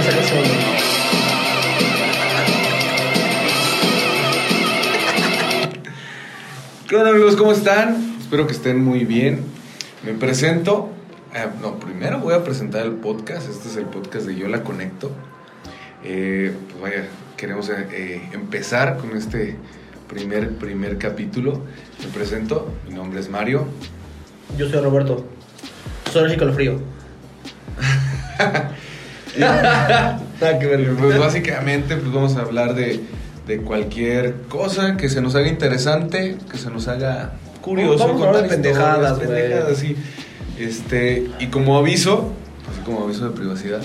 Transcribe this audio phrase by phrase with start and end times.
[0.00, 0.44] esa canción.
[6.88, 7.36] ¿Qué onda amigos?
[7.36, 8.16] ¿Cómo están?
[8.20, 9.44] Espero que estén muy bien.
[10.04, 10.90] Me presento.
[11.34, 13.48] eh, no, primero voy a presentar el podcast.
[13.48, 15.12] Este es el podcast de Yo la Conecto.
[16.02, 17.04] Eh, pues vaya,
[17.36, 19.56] queremos eh, eh, empezar con este
[20.08, 21.62] primer, primer capítulo.
[22.00, 22.72] Me presento.
[22.88, 23.66] Mi nombre es Mario.
[24.58, 25.24] Yo soy Roberto.
[26.12, 26.80] Soy alérgico al frío.
[30.98, 33.00] Pues básicamente pues vamos a hablar de,
[33.46, 38.06] de cualquier cosa que se nos haga interesante, que se nos haga curioso.
[38.06, 39.96] Vamos a hablar de contar pendejadas, pendejadas, sí.
[40.58, 42.32] Este, y como aviso,
[42.70, 43.82] así como aviso de privacidad,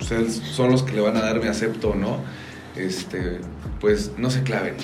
[0.00, 2.18] ustedes son los que le van a dar mi acepto o no.
[2.76, 3.40] Este,
[3.80, 4.76] pues no se claven.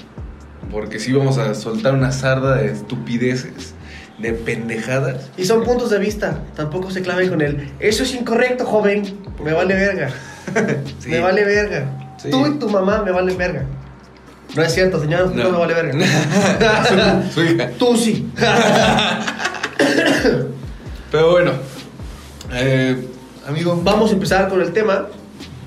[0.70, 3.74] Porque sí vamos a soltar una sarda de estupideces,
[4.18, 5.30] de pendejadas.
[5.36, 6.40] Y son puntos de vista.
[6.56, 7.70] Tampoco se claven con el.
[7.78, 9.18] Eso es incorrecto, joven.
[9.42, 10.10] Me vale verga.
[10.98, 11.10] Sí.
[11.10, 12.14] Me vale verga.
[12.16, 12.30] Sí.
[12.30, 13.66] Tú y tu mamá me valen verga.
[14.56, 15.30] No es cierto, señor.
[15.34, 15.92] No, me vale verga.
[17.28, 17.70] su, su hija.
[17.78, 18.30] Tú sí.
[21.10, 21.52] Pero bueno,
[22.52, 23.08] eh,
[23.46, 25.08] amigo, Vamos a empezar con el tema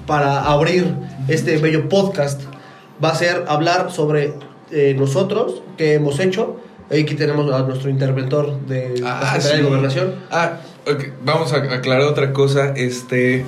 [0.08, 0.94] para abrir
[1.28, 2.42] este bello podcast.
[3.04, 4.34] Va a ser hablar sobre
[4.72, 6.60] eh, nosotros, que hemos hecho.
[6.92, 9.58] Aquí tenemos a nuestro interventor de la Ah, Secretaría sí.
[9.58, 10.16] de Gobernación.
[10.30, 10.58] Ah,
[11.24, 12.74] vamos a aclarar otra cosa.
[12.76, 13.46] Este,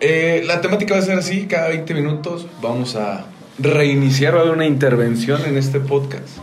[0.00, 3.26] eh, la temática va a ser así, cada 20 minutos vamos a
[3.58, 6.38] reiniciar, va a haber una intervención en este podcast.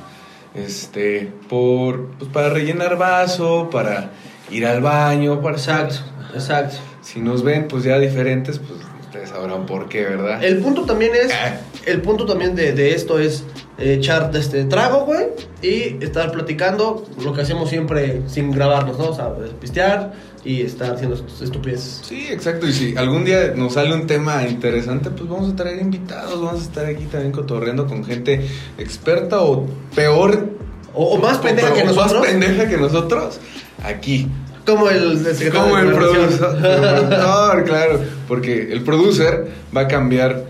[0.56, 4.10] Este, por, pues para rellenar vaso, para
[4.50, 5.56] ir al baño, para...
[5.58, 5.96] Exacto,
[6.34, 6.78] exacto.
[7.02, 10.44] Si nos ven, pues ya diferentes, pues ustedes sabrán por qué, ¿verdad?
[10.44, 11.58] El punto también es, Ah.
[11.86, 13.46] el punto también de, de esto es
[13.80, 15.28] echar este trago, güey,
[15.62, 19.06] y estar platicando lo que hacemos siempre sin grabarnos, ¿no?
[19.10, 20.14] O sea, pistear
[20.44, 22.02] y estar haciendo estupideces.
[22.04, 22.68] Sí, exacto.
[22.68, 26.62] Y si algún día nos sale un tema interesante, pues vamos a traer invitados, vamos
[26.62, 28.46] a estar aquí también cotorreando con gente
[28.78, 30.48] experta o peor.
[30.94, 33.40] O, o más pendeja o- que o nosotros, Más pendeja que nosotros,
[33.84, 34.28] aquí.
[34.66, 38.00] como el, el secretario Como el el productor, claro.
[38.28, 40.46] Porque el producer va a cambiar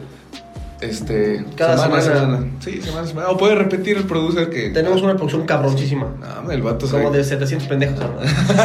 [0.81, 2.47] este Cada semana a semana.
[2.59, 3.29] Sí, semana a semana.
[3.29, 4.69] O puede repetir el producer que.
[4.69, 6.07] Tenemos una producción cabroncísima.
[6.43, 7.99] No, el vato se Como de 700 pendejos.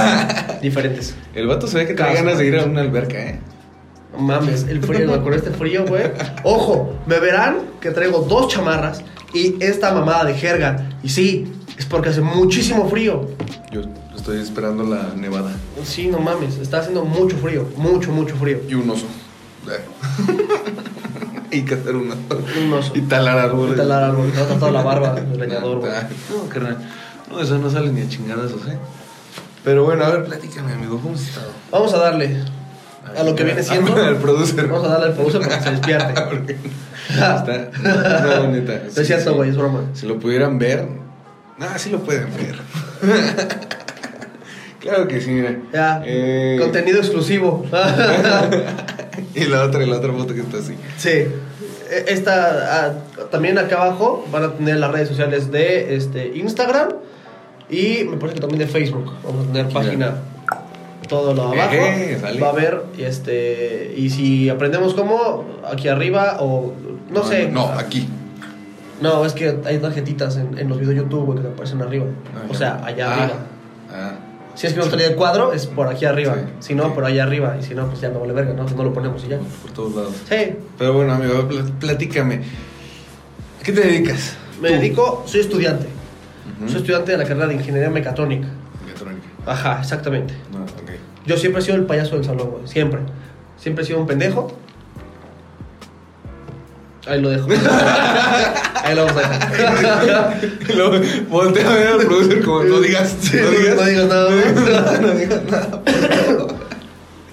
[0.62, 1.14] Diferentes.
[1.34, 2.68] El vato se ve que trae ganas de ir semana.
[2.68, 3.40] a una alberca, ¿eh?
[4.12, 6.04] No mames, el frío, con este frío, güey.
[6.44, 10.88] Ojo, me verán que traigo dos chamarras y esta mamada de jerga.
[11.02, 13.28] Y sí, es porque hace muchísimo frío.
[13.72, 13.82] Yo
[14.14, 15.50] estoy esperando la nevada.
[15.82, 18.60] Sí, no mames, está haciendo mucho frío, mucho, mucho frío.
[18.68, 19.06] Y un oso.
[21.54, 22.20] y cazar un oso.
[22.64, 22.92] Un oso.
[22.94, 23.74] Y talar árboles.
[23.74, 25.92] Y talar árbol, no toda la barba del leñador, güey.
[26.30, 26.78] No, carnal.
[27.30, 28.78] No, eso no sale ni a chingadazos, ¿eh?
[29.64, 31.50] Pero bueno, a ver, platícame, amigo, ¿cómo has estado?
[31.70, 32.36] Vamos a darle
[33.16, 33.96] a lo que viene siendo.
[34.08, 34.66] El producer.
[34.68, 36.20] Vamos a darle al producer para que se despierte.
[36.30, 36.56] Porque
[37.08, 37.70] está.
[37.82, 38.82] No, neta.
[38.94, 39.80] No es cierto, güey, es broma.
[39.94, 40.86] Si lo pudieran ver.
[41.60, 42.58] Ah, sí lo pueden ver.
[44.80, 45.56] claro que sí, mira.
[45.72, 47.64] Ya, Eh, contenido exclusivo.
[49.34, 50.74] y la otra, y la otra foto que está así.
[50.98, 51.26] Sí.
[51.94, 52.92] E- Esta, ah,
[53.30, 56.88] también acá abajo van a tener las redes sociales de este, Instagram
[57.70, 59.12] y me parece que también de Facebook.
[59.24, 59.80] Vamos a tener Mira.
[59.80, 60.14] página
[61.08, 61.74] todo lo abajo.
[62.42, 66.72] Va a haber, este, y si aprendemos cómo, aquí arriba o
[67.10, 67.48] no, sé.
[67.48, 68.08] No, aquí.
[69.00, 72.06] No, es que hay tarjetitas en, en los videos de YouTube que te aparecen arriba.
[72.34, 73.38] Ah, o sea, allá Ah, arriba.
[74.54, 74.56] Ah.
[74.56, 76.34] Si es que no salía el cuadro, es por aquí arriba.
[76.60, 77.56] Sí, si no, por allá arriba.
[77.60, 78.64] Y si no, pues ya no vale verga, ¿no?
[78.68, 79.38] No lo ponemos y ya.
[79.62, 80.14] Por todos lados.
[80.28, 80.56] Sí.
[80.78, 82.36] Pero bueno, amigo, pl- platícame.
[83.60, 84.36] ¿A qué te dedicas?
[84.60, 84.74] Me Tú.
[84.74, 85.86] dedico, soy estudiante.
[86.66, 88.46] Soy estudiante de la carrera de ingeniería mecatrónica.
[88.86, 89.26] Mecatrónica.
[89.46, 90.34] Ajá, exactamente.
[90.52, 90.90] No, ok.
[91.26, 92.68] Yo siempre he sido el payaso del salón, güey.
[92.68, 93.00] Siempre.
[93.58, 94.52] Siempre he sido un pendejo.
[97.06, 97.48] Ahí lo dejo.
[98.84, 100.40] Ahí lo vamos a dejar.
[100.74, 104.98] Luego voltea a ver al producer como no digas, Sí, no digas, no digas nada.
[105.00, 105.82] no digas nada.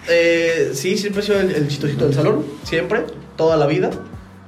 [0.10, 2.44] Eh, sí, siempre he sido el, el chistosito del salón.
[2.64, 3.06] Siempre.
[3.38, 3.92] Toda la vida.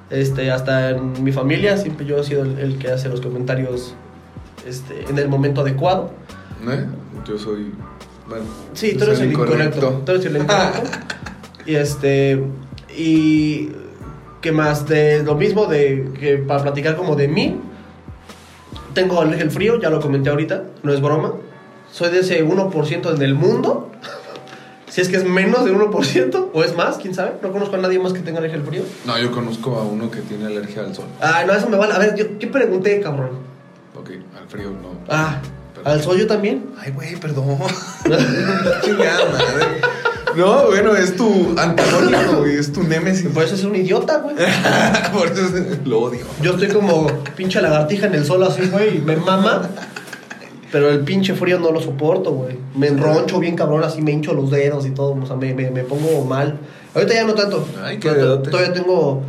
[0.10, 3.96] Este, hasta en mi familia, siempre yo he sido el, el que hace los comentarios
[4.68, 6.12] este, en el momento adecuado.
[6.70, 6.86] ¿Eh?
[7.28, 7.72] Yo soy.
[8.28, 10.02] Bueno, Sí, tú eres el incorrecto.
[10.06, 10.82] Tú eres el incorrecto.
[11.66, 12.44] y este.
[12.96, 13.70] Y.
[14.44, 14.86] ¿Qué más?
[14.90, 17.62] De lo mismo, de que para platicar como de mí.
[18.94, 21.36] Tengo alergia al frío, ya lo comenté ahorita, no es broma.
[21.94, 23.90] Soy de ese 1% en el mundo.
[24.90, 27.36] si es que es menos de 1% o es más, quién sabe.
[27.42, 28.84] No conozco a nadie más que tenga alergia al frío.
[29.06, 31.06] No, yo conozco a uno que tiene alergia al sol.
[31.22, 31.94] Ah, no, eso me vale.
[31.94, 33.40] A ver, yo, ¿qué pregunté, cabrón?
[33.96, 34.90] Ok, al frío no.
[35.08, 35.38] Ah,
[35.74, 35.94] Perdón.
[35.94, 36.66] ¿al sol yo también?
[36.78, 37.46] Ay, güey, perdón.
[38.84, 39.82] Chingada madre.
[40.36, 42.56] No, bueno, es tu antagónico, güey.
[42.58, 43.28] Es tu némesis.
[43.28, 44.36] Por eso es un idiota, güey.
[45.14, 46.26] Por eso es- lo odio.
[46.42, 49.70] Yo estoy como pinche lagartija en el sol así, güey, me mama.
[50.72, 52.58] Pero el pinche frío no lo soporto, güey.
[52.76, 55.14] Me enroncho bien cabrón, así me hincho los dedos y todo.
[55.22, 56.58] O sea, me, me, me pongo mal.
[56.96, 57.68] Ahorita ya no tanto.
[57.84, 58.10] Ay, qué.
[58.10, 59.22] Todavía tengo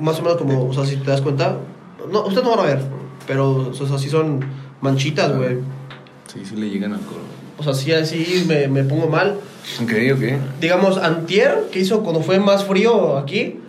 [0.00, 1.56] más o menos como, o sea, si te das cuenta.
[2.10, 2.80] No, usted no van a ver.
[3.28, 4.40] Pero, o sea, sí son
[4.80, 5.58] manchitas, güey.
[6.32, 7.20] Sí, sí le llegan al coro.
[7.58, 9.36] O sea, sí, así me, me pongo mal.
[9.82, 10.60] Ok, ok.
[10.60, 13.60] Digamos, antier, que hizo cuando fue más frío aquí,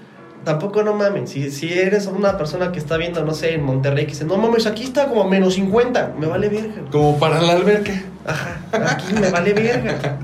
[0.44, 1.30] tampoco no mames.
[1.32, 4.38] Si, si eres una persona que está viendo, no sé, en Monterrey, que dice, no
[4.38, 6.82] mames, aquí está como a menos 50, me vale verga.
[6.92, 7.94] Como para la alberca.
[8.26, 10.20] Ajá, aquí me vale verga.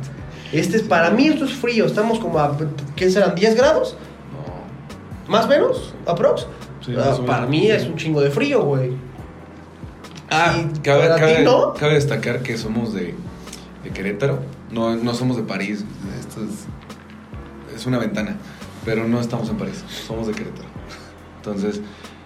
[0.51, 2.55] Este es, para mí esto es frío, estamos como a,
[2.95, 3.35] ¿qué serán?
[3.35, 3.97] ¿10 grados?
[4.31, 5.31] No.
[5.31, 5.93] ¿Más o menos?
[6.05, 6.47] ¿Aprox?
[6.85, 8.91] Sí, Ah, para mí es un chingo de frío, güey.
[10.29, 11.73] Ah, cabe, cabe- ¿no?
[11.73, 13.13] cabe destacar que somos de,
[13.83, 14.39] de Querétaro.
[14.75, 15.83] No, no somos de París.
[16.19, 18.35] Esto es, es una ventana.
[18.83, 19.83] Pero no estamos en París.
[20.05, 20.67] Somos de Querétaro.
[21.37, 21.79] Entonces,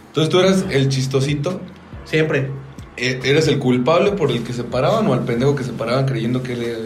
[0.08, 1.62] entonces tú eras el chistosito.
[2.06, 2.50] Siempre.
[2.98, 6.06] E- ¿Eres el culpable por el que se paraban o al pendejo que se paraban
[6.06, 6.80] creyendo que él era...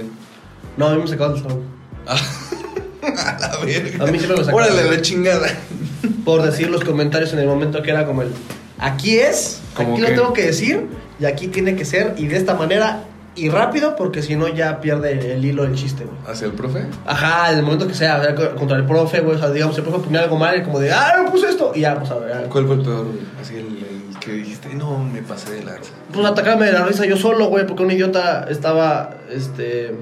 [0.78, 1.62] No, a mí me sacaban del salón.
[2.06, 4.04] A la verga.
[4.04, 4.54] A mí siempre me sacaban.
[4.72, 5.48] Órale, la chingada.
[6.26, 8.30] por decir los comentarios en el momento que era como el
[8.80, 10.88] aquí es, aquí que- lo tengo que decir
[11.20, 14.80] y aquí tiene que ser y de esta manera y rápido porque si no ya
[14.80, 16.18] pierde el hilo del chiste, güey.
[16.32, 16.86] ¿Hacia el profe?
[17.06, 19.84] Ajá, en el momento que sea, ver, contra el profe, güey, o sea, digamos, el
[19.84, 22.16] profe ponía algo mal y como de, ah, no puse esto y ya, pues a
[22.16, 23.06] ver, ¿Cuál fue el peor?
[23.06, 23.18] güey?
[23.42, 23.66] Así el,
[24.12, 25.92] el que dijiste, no, me pasé de lanza.
[26.12, 29.96] pues atacarme de la risa yo solo, güey, porque un idiota estaba, este,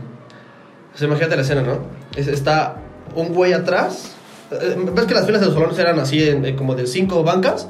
[0.94, 1.80] o sea, imagínate la escena, ¿no?
[2.16, 2.76] Es- está
[3.16, 4.12] un güey atrás,
[4.52, 7.24] eh, ves que las filas de los salones eran así, en- en como de cinco
[7.24, 7.68] bancas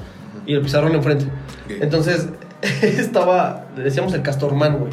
[0.48, 1.26] y el pizarrón enfrente.
[1.26, 1.74] Ok.
[1.82, 2.28] Entonces,
[2.82, 4.92] estaba, le decíamos el castorman, güey.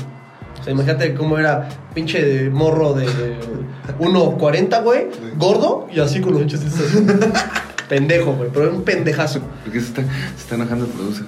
[0.61, 3.37] O sea, imagínate cómo era pinche de morro de, de
[4.01, 5.07] 1.40, güey,
[5.37, 7.07] gordo y así con los hinchos así.
[7.89, 9.41] Pendejo, güey, pero era un pendejazo.
[9.65, 11.27] ¿Por qué se está, se está enojando el producer?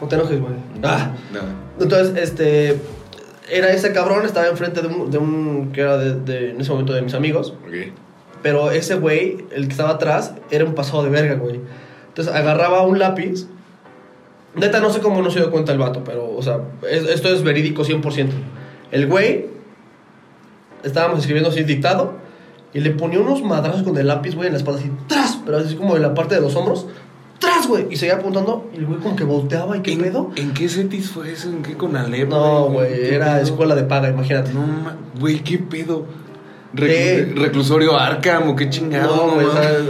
[0.00, 0.52] No te enojes, güey.
[0.82, 1.12] Ah.
[1.32, 1.40] No.
[1.82, 2.78] Entonces, este.
[3.48, 5.10] Era ese cabrón, estaba enfrente de un.
[5.10, 7.54] De un que era de, de- en ese momento de mis amigos.
[8.42, 11.60] Pero ese güey, el que estaba atrás, era un pasado de verga, güey.
[12.08, 13.46] Entonces agarraba un lápiz.
[14.56, 16.60] Neta, no sé cómo no se dio cuenta el vato, pero, o sea,
[16.90, 18.30] es- esto es verídico 100%.
[18.90, 19.46] El güey.
[20.82, 22.14] Estábamos escribiendo así dictado.
[22.74, 25.38] Y le ponía unos madrazos con el lápiz, güey, en la espalda, así, ¡tras!
[25.46, 26.86] Pero así como en la parte de los hombros,
[27.38, 27.86] ¡tras, güey!
[27.90, 28.68] Y seguía apuntando.
[28.74, 30.30] Y el güey, como que volteaba, ¿y qué ¿En, pedo?
[30.36, 31.48] ¿En qué setis fue eso?
[31.48, 32.28] ¿En qué con Alep?
[32.28, 34.52] No, güey, era escuela de paga, imagínate.
[34.52, 34.62] No,
[35.18, 36.04] güey, ¿qué pedo?
[36.76, 37.32] ¿Qué?
[37.34, 39.14] Reclusorio Arkham o qué chingado.
[39.16, 39.60] No, güey, o ma?
[39.62, 39.80] sea,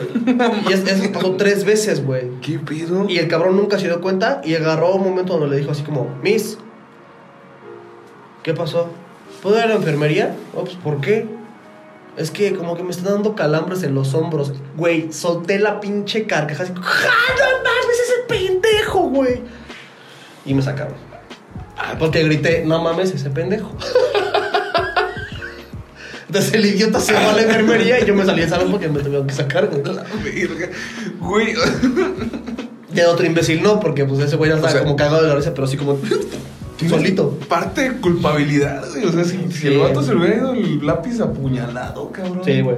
[0.70, 2.30] y es- eso pasó tres veces, güey.
[2.40, 3.06] ¿Qué pedo?
[3.08, 5.82] Y el cabrón nunca se dio cuenta y agarró un momento donde le dijo así
[5.82, 6.58] como, Miss,
[8.42, 8.90] ¿qué pasó?
[9.42, 10.34] ¿Puedo ir a la enfermería?
[10.54, 11.26] Oh, pues, ¿por qué?
[12.16, 14.52] Es que como que me están dando calambres en los hombros.
[14.76, 19.42] Güey, solté la pinche carcajada así, ¡Ja, no mames, ese pendejo, güey!
[20.46, 20.94] Y me sacaron.
[21.76, 23.70] Ah, Porque grité, no mames, ese pendejo.
[26.26, 28.88] Entonces el idiota se va a la enfermería y yo me salí del salón porque
[28.88, 29.82] me tuvieron que sacar, güey.
[29.84, 30.69] La verga.
[31.20, 31.55] Güey.
[32.93, 35.28] De otro imbécil no, porque pues ese güey ya estaba O sea- como cagado de
[35.28, 35.99] la risa, pero así como
[36.88, 37.38] solito.
[37.49, 39.04] Parte de culpabilidad, güey.
[39.04, 42.42] O sea, si, el vato se le hubiera ido el lápiz apuñalado, cabrón.
[42.45, 42.76] Sí, güey.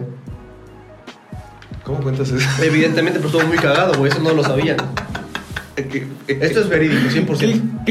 [1.84, 2.46] ¿Cómo cuentas eso?
[2.62, 4.12] Evidentemente, pero estuvo muy cagado, güey.
[4.12, 4.76] Eso no lo sabían.
[6.26, 7.84] Esto es verídico, 100%.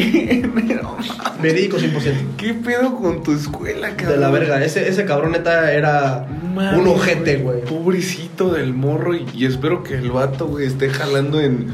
[0.68, 0.98] Pero,
[1.42, 2.36] Verídico, 100%.
[2.38, 4.10] ¿Qué pedo con tu escuela, cabrón?
[4.10, 4.64] De la verga.
[4.64, 7.62] Ese, ese cabrón neta era un ojete, güey.
[7.62, 11.68] Pobrecito del morro y, y espero que el vato, güey, esté jalando en,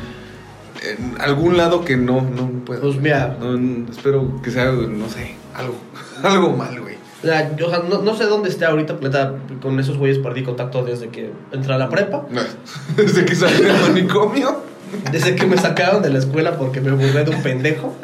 [0.83, 2.81] en algún lado que no, no pueda.
[2.81, 3.37] Pues mira.
[3.39, 5.75] No, no, espero que sea, no sé, algo,
[6.23, 6.95] algo mal, güey.
[7.23, 10.19] O sea, yo, o sea, no, no sé dónde esté ahorita, neta, con esos güeyes
[10.19, 12.25] perdí contacto desde que entré a la prepa.
[12.97, 14.72] Desde que salí del manicomio.
[15.11, 17.95] Desde que me sacaron de la escuela porque me burlé de un pendejo.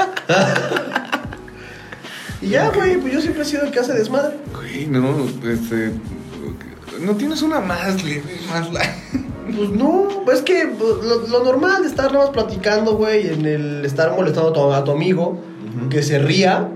[2.41, 4.35] y ya, güey, pues yo siempre he sido el que hace desmadre.
[4.53, 5.93] Güey, no, este.
[7.01, 8.81] No tienes una más leve, más la.
[9.55, 13.45] Pues no, es que pues, lo, lo normal de estar nada más platicando, güey, en
[13.45, 15.39] el estar molestando a tu, a tu amigo,
[15.89, 16.69] que se ría,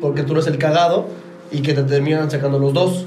[0.00, 1.08] porque tú eres el cagado,
[1.50, 3.06] y que te terminan sacando los dos.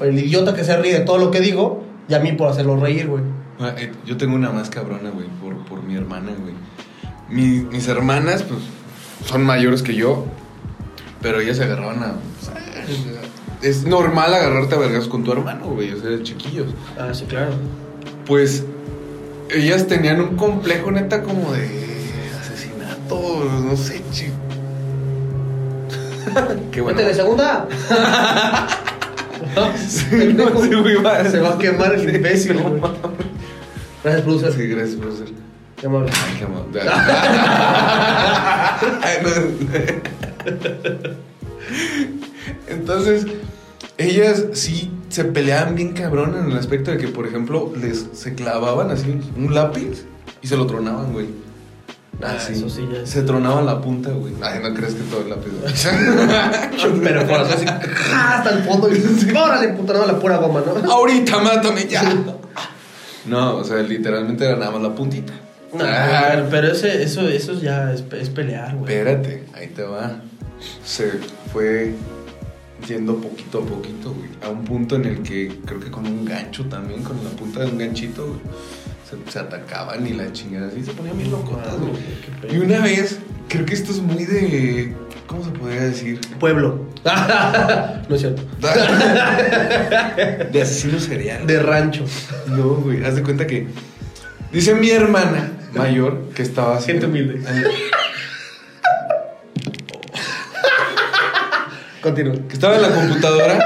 [0.00, 2.76] El idiota que se ríe de todo lo que digo, y a mí por hacerlo
[2.76, 3.22] reír, güey.
[3.60, 6.54] Ah, eh, Yo tengo una más cabrona, güey, por, por mi hermana, güey.
[7.28, 8.60] Mi- mis hermanas, pues,
[9.26, 10.26] son mayores que yo,
[11.22, 12.14] pero ellas se agarraban a...
[13.62, 16.68] Es normal agarrarte a vergas con tu hermano, güey, o sea, chiquillos.
[16.98, 17.52] Ah, sí, claro.
[18.26, 18.64] Pues,
[19.50, 21.68] ellas tenían un complejo neta como de
[22.40, 24.26] asesinato, no sé, chi...
[26.70, 27.00] Qué bueno.
[27.00, 27.66] De segunda.
[29.88, 30.96] Sí, güey.
[31.30, 32.82] Se va a quemar el imbécil, güey.
[34.06, 34.52] Gracias, producer.
[34.52, 35.26] Sí, gracias, profesor.
[35.76, 36.12] Qué amable.
[36.14, 36.80] Ay, qué amable.
[39.02, 39.30] Ay, no.
[42.68, 43.26] Entonces,
[43.98, 48.36] ellas sí se peleaban bien cabrón en el aspecto de que, por ejemplo, les se
[48.36, 50.04] clavaban así un lápiz
[50.40, 51.26] y se lo tronaban, güey.
[52.22, 54.34] Ah, eso sí ya Se tronaban la punta, güey.
[54.40, 55.50] Ay, no crees que todo el lápiz.
[57.02, 58.36] Pero por así, ¡ah!
[58.38, 58.88] hasta el fondo.
[58.88, 60.92] Y, órale, puta, no, la pura goma, ¿no?
[60.92, 62.02] Ahorita mátame ya.
[63.26, 65.32] No, o sea, literalmente era nada más la puntita.
[65.74, 68.92] No, Ah, pero, pero ese, eso, eso ya es, es pelear, güey.
[68.94, 70.20] Espérate, ahí te va.
[70.84, 71.10] Se
[71.52, 71.94] fue
[72.86, 74.28] yendo poquito a poquito, güey.
[74.42, 77.60] A un punto en el que creo que con un gancho también, con la punta
[77.60, 78.40] de un ganchito, güey,
[79.08, 82.54] se, se atacaban y la chingada así se ponían bien locotas, Ah, güey.
[82.54, 84.94] Y una vez, creo que esto es muy de.
[85.26, 86.20] ¿Cómo se podría decir?
[86.38, 86.86] Pueblo.
[88.08, 88.42] no es cierto.
[90.52, 91.46] De asesino serial.
[91.46, 92.04] De rancho.
[92.48, 93.66] No, güey, haz de cuenta que.
[94.52, 96.92] Dice mi hermana mayor que estaba así.
[96.92, 97.42] Gente humilde.
[102.02, 102.34] Continúa.
[102.48, 103.58] Que estaba en la computadora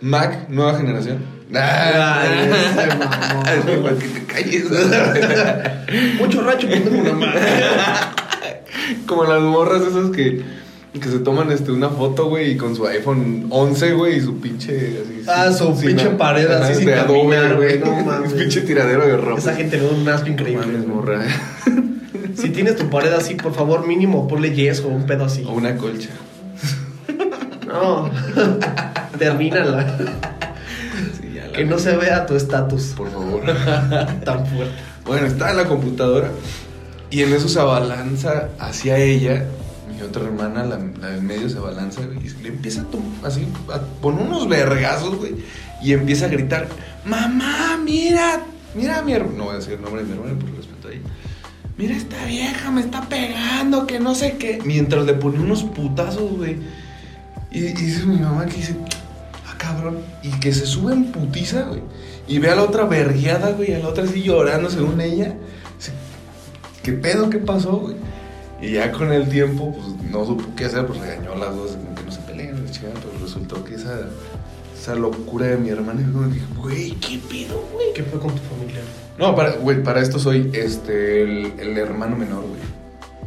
[0.00, 1.31] Mac, nueva generación.
[3.98, 4.64] Que te calles.
[6.18, 7.40] Mucho tengo una madre.
[9.06, 10.42] Como las morras esas que,
[10.98, 14.40] que se toman este, una foto, güey, y con su iPhone 11, güey, y su
[14.40, 14.98] pinche.
[15.02, 17.78] Así, Ah, su sin- pinche sin- pared así sin de Adobe, caminar, güey.
[17.78, 18.30] güey, no mames.
[18.30, 19.38] Su pinche tiradero de ropa.
[19.38, 20.66] Esa gente le da un asco No increíble.
[20.66, 21.20] mames, morra.
[22.34, 25.44] Si tienes tu pared así, por favor, mínimo, ponle yeso, un pedo así.
[25.46, 26.08] O una colcha.
[27.66, 28.10] No.
[29.18, 29.96] Termínala.
[31.52, 33.42] La- Que no se vea tu estatus Por favor.
[34.24, 34.74] tan fuerte.
[35.04, 36.30] Bueno, estaba en la computadora
[37.10, 39.44] y en eso se abalanza hacia ella.
[39.94, 43.46] Mi otra hermana, la, la del medio, se abalanza y le empieza a tom- así,
[43.72, 45.34] a poner unos vergazos, güey.
[45.82, 46.68] Y empieza a gritar:
[47.04, 48.40] Mamá, mira,
[48.74, 49.36] mira a mi hermano.
[49.38, 51.00] No voy a decir el nombre de mi hermana por respeto a ella.
[51.76, 54.60] Mira, esta vieja me está pegando, que no sé qué.
[54.64, 56.56] Mientras le pone unos putazos, güey.
[57.50, 58.76] Y, y dice mi mamá que dice,
[59.62, 59.98] cabrón.
[60.22, 61.82] Y que se sube en putiza, güey.
[62.26, 63.74] Y ve a la otra vergueada, güey.
[63.74, 65.34] A la otra así llorando según ella.
[65.78, 65.92] Dice,
[66.82, 67.30] ¿Qué pedo?
[67.30, 67.96] ¿Qué pasó, güey?
[68.60, 71.72] Y ya con el tiempo, pues no supo qué hacer, pues regañó a las dos,
[71.72, 74.02] como que no se peleen, la chingada, pero resultó que esa,
[74.80, 77.92] esa locura de mi hermana, dije, güey, ¿qué pedo, güey?
[77.92, 78.82] ¿Qué fue con tu familia?
[79.18, 82.60] No, para, güey, para esto soy este, el, el hermano menor, güey.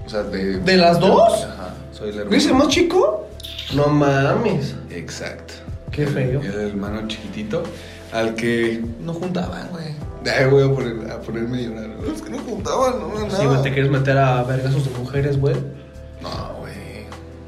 [0.06, 0.60] O sea, de...
[0.60, 1.44] ¿De las dos?
[1.44, 2.32] Ajá, soy el hermano.
[2.32, 3.28] ¿Ves el más chico?
[3.74, 4.74] No mames.
[4.90, 5.65] Exacto.
[5.96, 6.42] Qué feo.
[6.42, 7.64] El, el hermano chiquitito
[8.12, 9.94] al que no juntaban, güey.
[10.26, 11.90] Ay, voy a, poner, a ponerme a llorar.
[12.14, 13.40] Es que no juntaban, no, nada.
[13.40, 15.56] Si güey, te quieres meter a vergazos de mujeres, güey.
[16.22, 17.06] No, güey.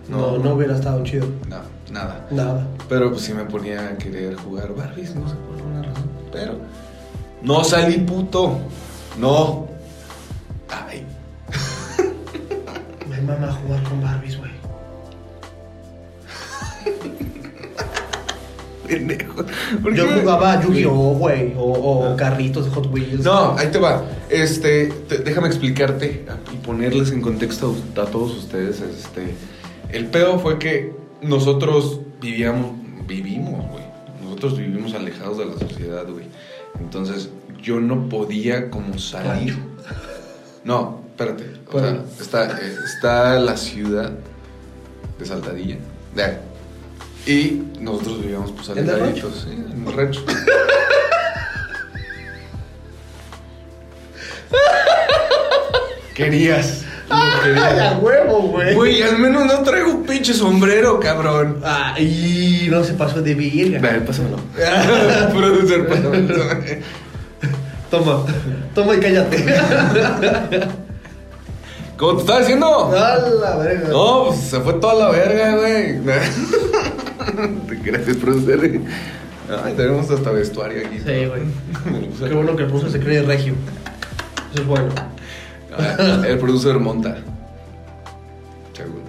[0.09, 1.27] No, no hubiera estado chido.
[1.49, 1.57] No,
[1.91, 2.27] nada.
[2.29, 2.67] Nada.
[2.87, 6.09] Pero pues sí me ponía a querer jugar Barbies, no sé por alguna razón.
[6.31, 6.53] Pero
[7.41, 8.59] no salí puto.
[9.17, 9.67] No.
[10.69, 11.05] Ay.
[13.09, 14.46] Me mama jugar con Barbies, güey.
[18.87, 19.45] Pendejo.
[19.81, 20.21] ¿Por Yo qué?
[20.21, 21.53] jugaba Yu-Gi-Oh, güey.
[21.57, 21.63] O,
[22.11, 23.23] o carritos de Hot Wheels.
[23.23, 24.03] No, ahí te va.
[24.29, 28.81] Este, te- déjame explicarte y ponerles en contexto a todos ustedes.
[28.81, 29.35] Este,
[29.91, 32.71] el pedo fue que nosotros vivíamos,
[33.07, 33.83] vivimos, güey.
[34.23, 36.25] Nosotros vivimos alejados de la sociedad, güey.
[36.79, 37.29] Entonces,
[37.61, 39.57] yo no podía como salir.
[40.63, 41.45] No, espérate.
[41.71, 44.11] O sea, está, eh, está la ciudad
[45.17, 45.77] de Saltadilla.
[46.15, 46.37] De ahí.
[47.27, 50.23] Y nosotros vivíamos pues ¿En el alejaditos, sí, en el rancho.
[56.15, 56.83] Querías.
[57.09, 58.73] lo ¡Ay, a huevo, güey!
[58.73, 61.59] Güey, al menos no traigo un pinche sombrero, cabrón.
[61.65, 63.79] Ay, no se pasó de virga.
[63.79, 64.37] Dale, pásamelo.
[65.33, 66.33] Producer, pásamelo.
[67.91, 68.25] Toma,
[68.73, 69.45] toma y cállate.
[71.97, 72.95] ¿Cómo te estaba diciendo?
[72.95, 73.89] A la verga.
[73.89, 75.99] No, pues se fue toda la verga, güey.
[77.67, 78.79] Te crees, producer.
[79.63, 80.97] Ay, tenemos hasta vestuario aquí.
[80.99, 81.43] Sí, güey.
[81.85, 83.53] Me Qué bueno que el profesor se cree regio.
[84.53, 84.89] Eso es bueno.
[85.77, 87.17] Ah, El producer monta.
[88.73, 89.03] Seguro.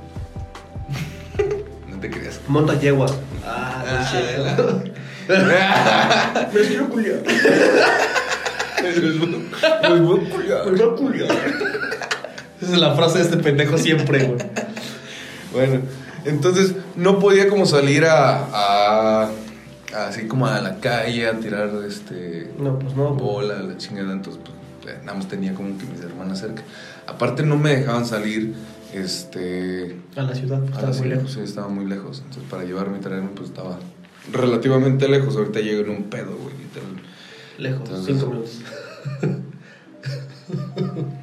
[1.91, 2.41] No te creas.
[2.49, 3.07] Monta yegua.
[3.47, 4.11] Ah, no es
[4.55, 4.83] cierto.
[6.53, 7.21] Me quiero culiar.
[9.91, 10.67] Muy buen culiao.
[10.67, 11.31] Me quiero culiar.
[12.61, 14.39] Esa es la frase de este pendejo siempre, güey.
[15.53, 15.81] Bueno,
[16.29, 19.29] entonces no podía como salir a,
[19.95, 23.15] así como a la calle a tirar este No, pues no.
[23.15, 23.21] güey.
[23.21, 26.63] bola, la chingada, entonces pues, eh, nada más tenía como que mis hermanas cerca.
[27.07, 28.55] Aparte no me dejaban salir
[28.93, 31.33] este A la ciudad, a está la muy ciudad, lejos.
[31.33, 33.79] sí, estaba muy lejos, entonces para llevarme y traerme pues estaba
[34.33, 35.37] relativamente lejos.
[35.37, 37.03] Ahorita llego en un pedo, güey, literal.
[37.59, 38.61] Lejos, Entonces- cinco minutos.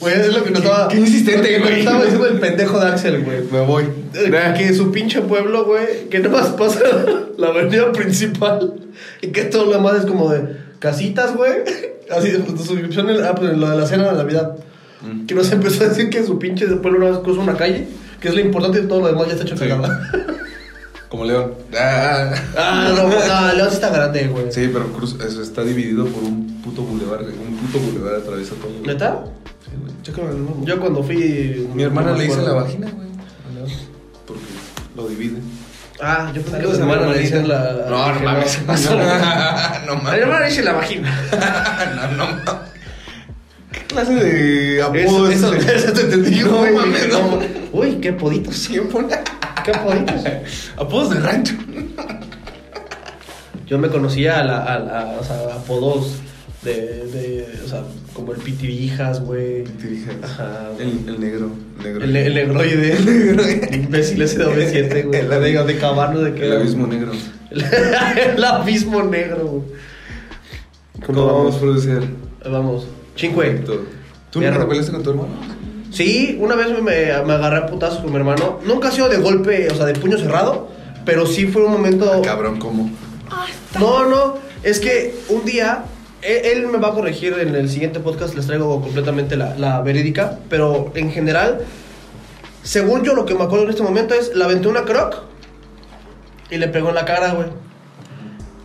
[0.00, 0.88] Güey, es lo que nos estaba.
[0.88, 1.80] qué insistente, güey.
[1.80, 3.42] estaba diciendo el pendejo de Axel, güey.
[3.50, 3.84] Me voy.
[4.14, 6.80] Eh, Que su pinche pueblo, güey, que nomás pasa
[7.36, 8.74] la avenida principal
[9.20, 11.52] y que todo lo demás es como de casitas, güey.
[12.10, 14.52] Así, de suscripción, en- ah, pues lo de la cena de Navidad.
[15.02, 15.26] Mm.
[15.26, 17.86] Que nos empezó a decir que su pinche pueblo una vez cruza una calle,
[18.20, 19.68] que es lo importante y todo lo demás ya está hecho Sí.
[19.68, 20.10] cagada.
[21.08, 21.54] Como León.
[21.78, 22.32] Ah.
[22.56, 24.52] Ah, no, no, León sí está grande, güey.
[24.52, 27.20] Sí, pero Cruz eso está dividido por un puto bulevar.
[27.22, 28.70] Un puto bulevar atraviesa todo.
[28.72, 28.86] güey.
[28.86, 29.24] ¿Neta?
[29.64, 29.92] Sí, güey.
[30.02, 30.56] Chécalo el mapa.
[30.64, 31.68] Yo cuando fui.
[31.74, 33.08] Mi hermana le dice la vagina, güey.
[33.08, 33.70] a León,
[34.26, 34.42] Porque
[34.96, 35.38] lo divide.
[36.00, 37.86] Ah, yo pensé que mi hermana le dicen la.
[37.88, 38.60] No, no mames.
[38.66, 40.02] no, No, no.
[40.02, 40.48] no A mi hermana le mames.
[40.50, 41.20] dice la vagina.
[41.96, 42.68] No, no mames.
[43.72, 46.74] ¿Qué clase de apodo Eso, es eso, te entendí, No güey.
[46.74, 47.18] mames, no.
[47.36, 47.38] No.
[47.72, 48.56] Uy, qué poditos.
[48.56, 49.06] Siempre.
[49.64, 50.22] Qué poditos.
[50.76, 51.54] Apodos de rancho.
[53.66, 56.14] Yo me conocía a, la, a, la- o sea, apodos
[56.62, 56.72] de,
[57.06, 57.60] de.
[57.64, 57.82] O sea,
[58.14, 59.64] como el pitirijas, güey.
[60.22, 60.68] Ajá.
[60.78, 61.50] El, el negro.
[61.82, 62.02] negro.
[62.04, 62.92] El, el negroide.
[62.96, 65.20] El imbécil ese de OV7, güey.
[65.20, 66.46] El La de, de Cabano de que.
[66.46, 67.12] El abismo negro.
[67.50, 69.62] el abismo negro, güey.
[71.06, 72.00] ¿Cómo vamos a producir?
[72.50, 72.86] Vamos.
[73.16, 73.62] Chingue.
[74.30, 75.28] ¿Tú te peleaste con tu hermano?
[75.98, 78.60] Sí, una vez me, me, agarré a putazos con mi hermano.
[78.64, 80.68] Nunca ha sido de golpe, o sea, de puño cerrado.
[81.04, 82.22] Pero sí fue un momento.
[82.22, 82.88] Cabrón, ¿cómo?
[83.80, 84.38] No, no.
[84.62, 85.86] Es que un día.
[86.22, 88.36] Él, él me va a corregir en el siguiente podcast.
[88.36, 90.38] Les traigo completamente la, la verídica.
[90.48, 91.62] Pero en general.
[92.62, 94.32] Según yo, lo que me acuerdo en este momento es.
[94.36, 95.24] Le aventé una croc.
[96.48, 97.48] Y le pegó en la cara, güey.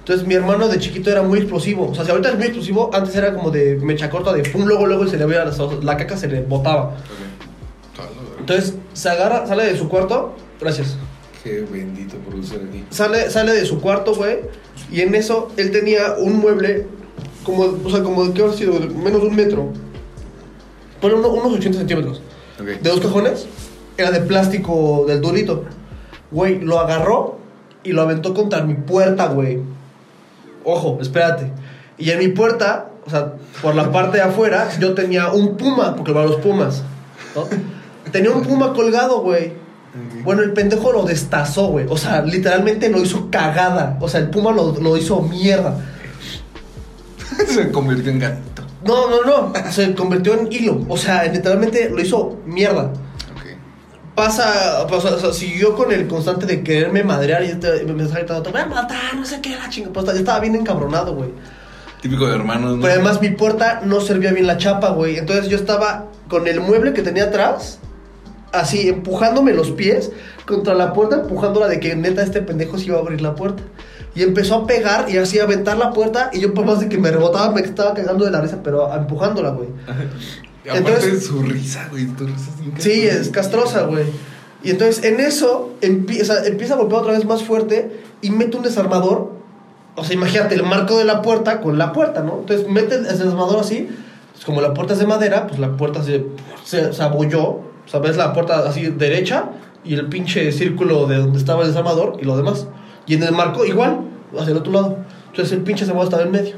[0.04, 1.90] Entonces mi hermano de chiquito era muy explosivo.
[1.90, 4.66] O sea, si ahorita es muy explosivo, antes era como de mecha corta, de pum,
[4.66, 6.96] luego, luego se le veía las- la caca se le botaba.
[8.40, 10.34] Entonces se agarra, sale de su cuarto.
[10.60, 10.98] Gracias.
[11.44, 12.84] Qué bendito producer aquí.
[12.90, 14.40] Sale, sale de su cuarto, güey.
[14.92, 16.88] Y en eso él tenía un mueble,
[17.46, 19.70] como, o sea, como de qué habrá sido, menos de un metro.
[21.02, 22.22] Bueno, uno- unos 80 centímetros.
[22.82, 23.46] De dos cajones.
[23.98, 25.66] Era de plástico del durito.
[26.32, 27.38] Güey, lo agarró
[27.84, 29.60] y lo aventó contra mi puerta, güey.
[30.64, 31.52] Ojo, espérate.
[31.98, 35.96] Y en mi puerta, o sea, por la parte de afuera, yo tenía un puma,
[35.96, 36.84] porque van los pumas,
[37.36, 37.48] ¿no?
[38.12, 39.54] Tenía un puma colgado, güey.
[40.24, 41.86] Bueno, el pendejo lo destazó, güey.
[41.88, 43.98] O sea, literalmente lo hizo cagada.
[44.02, 45.78] O sea, el puma lo, lo hizo mierda.
[47.48, 48.64] Se convirtió en gatito.
[48.86, 49.72] No, no, no.
[49.72, 50.84] Se convirtió en hilo.
[50.90, 52.92] O sea, literalmente lo hizo mierda.
[54.16, 58.20] Pasa, pasa- o sea, siguió con el constante de quererme madrear y este- me estaba
[58.20, 59.90] gritando, te voy a matar, no sé qué, la chinga.
[59.92, 61.30] Pues, estaba bien encabronado, güey.
[62.02, 62.82] Típico de hermanos, ¿no?
[62.82, 65.18] Pero además mi puerta no servía bien la chapa, güey.
[65.18, 67.80] Entonces yo estaba con el mueble que tenía atrás,
[68.52, 70.12] así, empujándome los pies
[70.46, 73.64] contra la puerta, empujándola de que neta este pendejo se iba a abrir la puerta.
[74.16, 76.88] Y empezó a pegar y así a aventar la puerta y yo por más de
[76.90, 79.70] que me rebotaba me estaba cagando de la risa, pero empujándola, güey.
[80.66, 82.06] Y aparte Entonces- su risa, güey.
[82.08, 84.06] Tu risa es Sí, es castrosa, güey.
[84.64, 88.30] Y entonces en eso empie- o sea, empieza a golpear otra vez más fuerte y
[88.30, 89.32] mete un desarmador.
[89.96, 92.40] O sea, imagínate el marco de la puerta con la puerta, ¿no?
[92.40, 93.90] Entonces mete el desarmador así.
[94.32, 96.26] Pues como la puerta es de madera, pues la puerta se,
[96.64, 97.44] se, se abolló.
[97.44, 99.50] O sea, ves la puerta así derecha
[99.84, 102.68] y el pinche círculo de donde estaba el desarmador y lo demás.
[103.06, 104.00] Y en el marco igual,
[104.40, 104.98] hacia el otro lado.
[105.32, 106.56] Entonces el pinche desarmador estaba en medio.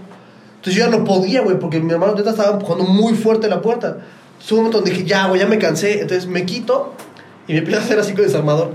[0.66, 3.62] Entonces yo ya no podía, güey, porque mi hermano neta estaba empujando muy fuerte la
[3.62, 3.98] puerta.
[4.32, 6.02] Entonces un momento donde dije, ya, güey, ya me cansé.
[6.02, 6.96] Entonces me quito
[7.48, 8.72] y me empiezo a hacer así con el desarmador.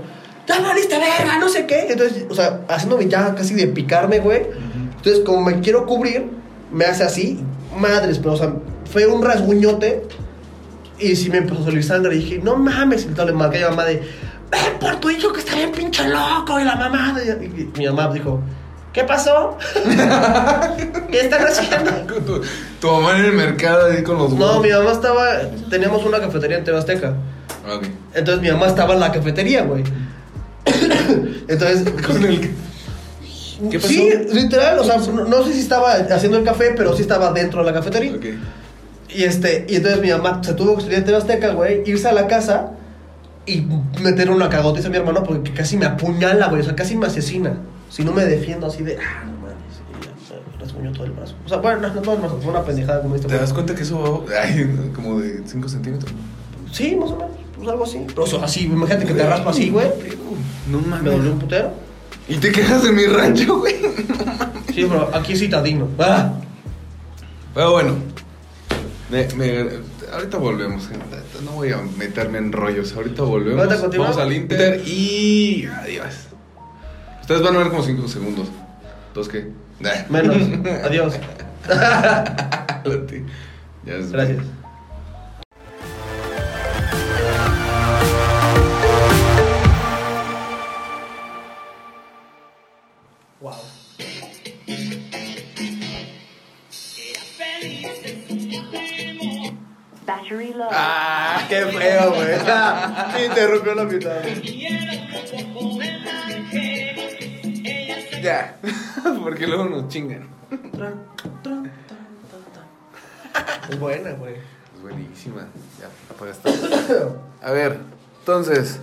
[0.47, 1.87] Ya valiste verga, no sé qué.
[1.89, 4.43] Entonces, o sea, haciéndome ya casi de picarme, güey.
[4.95, 6.29] Entonces, como me quiero cubrir,
[6.71, 7.41] me hace así.
[7.77, 8.53] Madres, pero, o sea,
[8.89, 10.07] fue un rasguñote.
[10.97, 12.15] Y sí me empezó a salir sangre.
[12.15, 13.05] Y dije, no mames.
[13.05, 13.95] Y le marqué a mi mamá de,
[14.49, 16.57] ven por tu hijo que está bien pinche loco.
[16.57, 17.17] Y la mamá.
[17.21, 18.39] Y, y mi mamá dijo,
[18.93, 19.57] ¿qué pasó?
[21.11, 21.91] ¿Qué están haciendo?
[22.25, 22.41] Tu,
[22.79, 24.63] tu mamá en el mercado ahí con los No, huevos.
[24.63, 25.25] mi mamá estaba.
[25.69, 27.13] Teníamos una cafetería en Tebasteca.
[27.73, 27.85] Ok.
[28.13, 29.83] Entonces mi mamá estaba en la cafetería, güey.
[31.47, 31.83] Entonces.
[32.05, 32.51] Con el.
[33.69, 33.87] ¿Qué pasó?
[33.89, 37.31] Sí, literal, o sea, no, no sé si estaba haciendo el café, pero sí estaba
[37.31, 38.13] dentro de la cafetería.
[38.15, 38.25] Ok.
[39.13, 42.13] Y este, y entonces mi mamá se tuvo que salir de Tebasteca, güey, irse a
[42.13, 42.71] la casa
[43.45, 43.67] y
[44.01, 47.07] meter una cagotiza a mi hermano porque casi me apuñala, güey, o sea, casi me
[47.07, 47.57] asesina.
[47.91, 49.55] Si no me defiendo así de, ah, no mames,
[50.55, 51.35] me rasguñó todo el brazo.
[51.45, 53.27] O sea, bueno, no, no todo el brazo, fue una pendejada como este.
[53.27, 56.11] ¿Te das cuenta que eso ay, como de 5 centímetros?
[56.71, 58.01] Sí, más o menos, pues algo así.
[58.07, 59.87] Pero, o sea, así, imagínate que te raspa así, güey.
[60.71, 61.11] No Me mames.
[61.13, 61.71] dolió un putero.
[62.29, 63.75] Y te quejas de mi rancho, güey.
[64.73, 65.89] Sí, pero aquí es citadino.
[65.99, 66.33] Ah.
[67.53, 67.95] Pero bueno.
[69.09, 69.69] Me, me-
[70.13, 70.87] ahorita volvemos.
[70.87, 71.17] gente.
[71.43, 72.93] No voy a meterme en rollos.
[72.95, 73.67] Ahorita volvemos.
[73.97, 76.13] Vamos al Inter y adiós.
[77.21, 78.47] Ustedes van a ver como 5 segundos.
[79.13, 79.51] ¿Dos qué?
[80.09, 80.37] Menos.
[80.85, 81.13] Adiós.
[82.83, 83.23] Lati.
[83.85, 84.43] Ya es- Gracias.
[93.41, 93.55] Wow.
[100.05, 100.67] Battery low.
[100.71, 103.25] Ah, qué feo, güey.
[103.25, 104.21] Interrumpió la mitad.
[108.21, 108.59] Ya.
[109.23, 110.27] Porque luego nos chingan.
[113.69, 114.35] Es buena, güey.
[114.35, 115.47] Es buenísima.
[115.79, 116.49] Ya, apaga esta.
[117.41, 117.79] A ver,
[118.19, 118.79] entonces.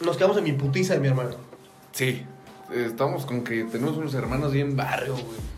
[0.00, 1.30] Nos quedamos en mi putiza de mi hermano.
[1.92, 2.24] Sí.
[2.72, 5.48] Estamos con que tenemos unos hermanos bien barrio, güey.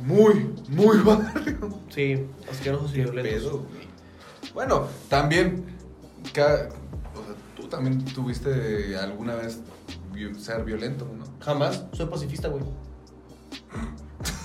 [0.00, 1.58] Muy, muy barrio.
[1.90, 3.60] Sí, asquerosos y violentos.
[4.54, 5.64] Bueno, también.
[6.24, 6.68] o sea,
[7.56, 9.60] tú también tuviste alguna vez
[10.38, 11.24] ser violento, ¿no?
[11.44, 11.84] Jamás.
[11.92, 12.62] Soy pacifista, güey.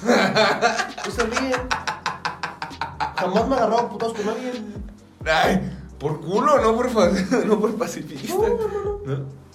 [1.08, 1.62] Está bien.
[3.18, 4.54] Jamás me he agarrado a putos con nadie.
[5.26, 6.90] Ay, por culo, no por,
[7.46, 8.36] no por pacifista.
[8.36, 8.68] No, no,
[9.06, 9.46] no, ¿No?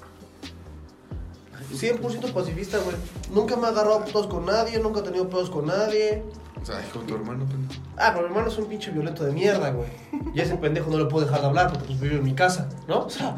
[1.73, 2.97] 100% pacifista, güey.
[3.33, 6.25] Nunca me he agarrado a putos con nadie, nunca he tenido pedos con nadie.
[6.61, 7.81] O sea, con tu hermano, pendejo.
[7.97, 9.89] Ah, pero mi hermano es un pinche violento de mierda, güey.
[10.35, 12.69] Y ese pendejo no le puedo dejar de hablar porque pues vive en mi casa,
[12.87, 13.07] ¿no?
[13.07, 13.37] O sea.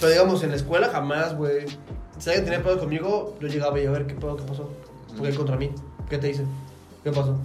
[0.00, 1.66] Pero digamos, en la escuela jamás, güey.
[2.18, 4.68] Si alguien tenía pedo conmigo, yo llegaba y a ver qué pedo, qué pasó.
[5.16, 5.70] ¿Por qué contra mí?
[6.08, 6.44] ¿Qué te hice?
[7.04, 7.36] ¿Qué pasó?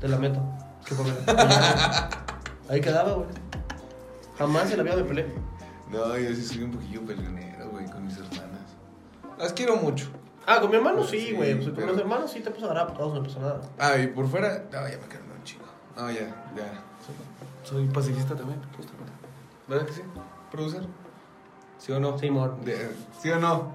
[0.00, 0.40] Te lamento.
[0.84, 1.18] ¿Qué problema?
[2.68, 3.28] Ahí quedaba, güey.
[4.36, 5.26] Jamás en la vida me peleé.
[5.90, 8.60] No, yo sí soy un poquillo peleonero, güey, con mis hermanas.
[9.38, 10.08] Las quiero mucho.
[10.46, 11.54] Ah, con mi hermano Sí, sí, güey.
[11.54, 13.60] Pues, con pero- los hermanos sí te agarrar a putados, no pasa nada.
[13.78, 15.64] Ah, y por fuera, no, ya me quedo un chingo.
[15.96, 16.20] No, ya,
[16.56, 16.84] ya.
[17.04, 17.14] Soy,
[17.64, 19.12] soy pacifista también, justamente.
[19.66, 20.02] ¿Verdad que sí?
[20.50, 20.82] ¿Producer?
[21.78, 22.18] ¿Sí o no?
[22.18, 22.60] Sí, amor.
[22.64, 22.90] De-
[23.22, 23.74] ¿Sí o no?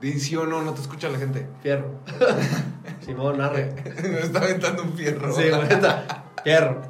[0.00, 1.46] Di sí o no, no te escucha la gente.
[1.62, 2.00] Fierro.
[3.04, 3.72] Simón, arre.
[4.02, 5.32] Me está aventando un fierro.
[5.34, 6.24] Sí, neta.
[6.42, 6.82] Fierro.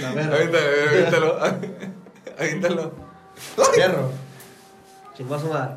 [0.00, 0.36] La verga.
[0.36, 1.38] Avéntalo,
[2.38, 2.92] avéntalo.
[3.74, 4.10] Fierro.
[5.16, 5.76] Chingazo madre.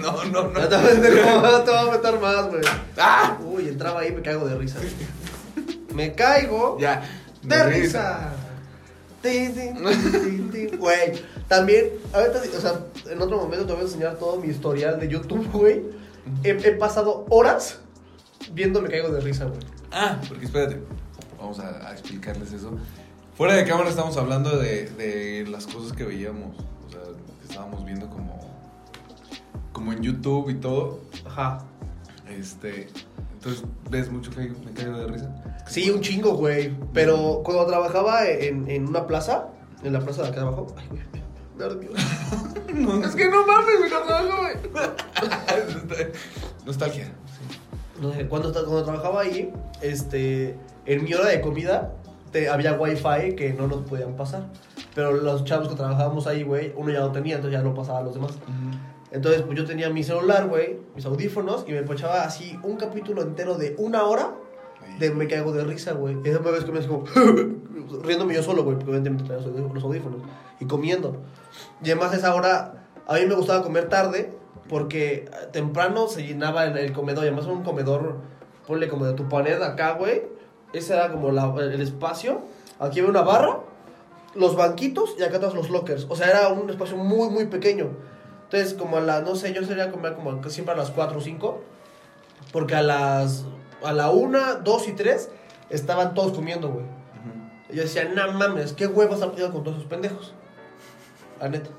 [0.00, 0.42] No, no, no.
[0.48, 2.62] No no te voy a meter más, güey.
[2.98, 3.36] ¡Ah!
[3.42, 4.78] Uy, entraba ahí y me caigo de risa.
[5.94, 7.02] Me caigo Ya.
[7.42, 8.30] de risa.
[10.78, 11.12] Güey,
[11.48, 15.08] también, ahorita, o sea, en otro momento te voy a enseñar todo mi historial de
[15.08, 15.82] YouTube, güey.
[16.42, 17.80] He, he pasado horas
[18.52, 19.60] viendo Me Caigo de Risa, güey.
[19.92, 20.80] Ah, porque espérate.
[21.38, 22.72] Vamos a, a explicarles eso.
[23.36, 26.56] Fuera de cámara estamos hablando de, de las cosas que veíamos.
[26.86, 28.40] O sea, que estábamos viendo como.
[29.72, 31.00] Como en YouTube y todo.
[31.26, 31.64] Ajá.
[32.28, 32.88] Este.
[33.46, 35.30] Entonces, ¿ves mucho que me caigo de risa?
[35.68, 36.74] Sí, un chingo, güey.
[36.92, 39.46] Pero cuando trabajaba en, en una plaza,
[39.84, 40.66] en la plaza de acá abajo.
[40.76, 41.02] Ay, güey,
[41.56, 41.90] me ardió.
[43.06, 46.06] es que no mames, me trabajo, güey.
[46.66, 47.12] Nostalgia.
[48.02, 51.94] No sé, cuando, cuando trabajaba ahí, este, en mi hora de comida
[52.32, 54.42] te- había wifi que no nos podían pasar.
[54.92, 58.00] Pero los chavos que trabajábamos ahí, güey, uno ya no tenía, entonces ya no pasaba
[58.00, 58.32] a los demás.
[59.16, 63.22] Entonces, pues yo tenía mi celular, güey, mis audífonos, y me echaba así un capítulo
[63.22, 64.34] entero de una hora
[64.98, 66.16] de Me Caigo de Risa, güey.
[66.24, 67.04] Esa vez que me como
[68.04, 70.20] riéndome yo solo, güey, porque obviamente me traía los- audífonos
[70.60, 71.16] y comiendo.
[71.82, 74.30] Y además esa hora, a mí me gustaba comer tarde
[74.68, 78.16] porque temprano se llenaba el, el comedor, y además un comedor,
[78.66, 80.22] ponle como de tu pared acá, güey.
[80.72, 82.40] Ese era como la- el espacio.
[82.78, 83.60] Aquí había una barra,
[84.34, 86.06] los banquitos y acá atrás los lockers.
[86.10, 87.88] O sea, era un espacio muy, muy pequeño.
[88.46, 91.20] Entonces, como a la, no sé, yo sería comer como siempre a las 4 o
[91.20, 91.62] 5.
[92.52, 93.44] Porque a las,
[93.84, 95.28] a la 1, 2 y 3
[95.70, 96.84] estaban todos comiendo, güey.
[97.68, 100.32] Y yo decía, no mames, qué huevos están pidiendo con todos esos pendejos.
[101.40, 101.70] La neta.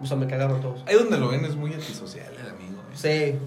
[0.00, 0.84] O sea, me cagaron todos.
[0.86, 2.80] Ahí donde lo ven es muy antisocial el amigo.
[2.92, 3.38] ¿eh?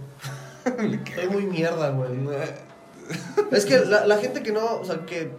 [0.66, 2.12] Sí, soy muy mierda, güey.
[3.52, 5.32] Es que la, la gente que no, o sea, que,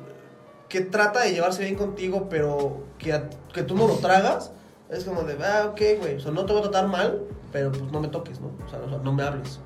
[0.69, 3.21] que trata de llevarse bien contigo, pero que,
[3.53, 4.53] que tú no lo tragas,
[4.91, 7.23] es como de, ah, ok, güey, o sea, no te voy a tratar mal,
[7.53, 8.49] pero pues no me toques, ¿no?
[8.67, 9.59] O sea, o sea, no me hables.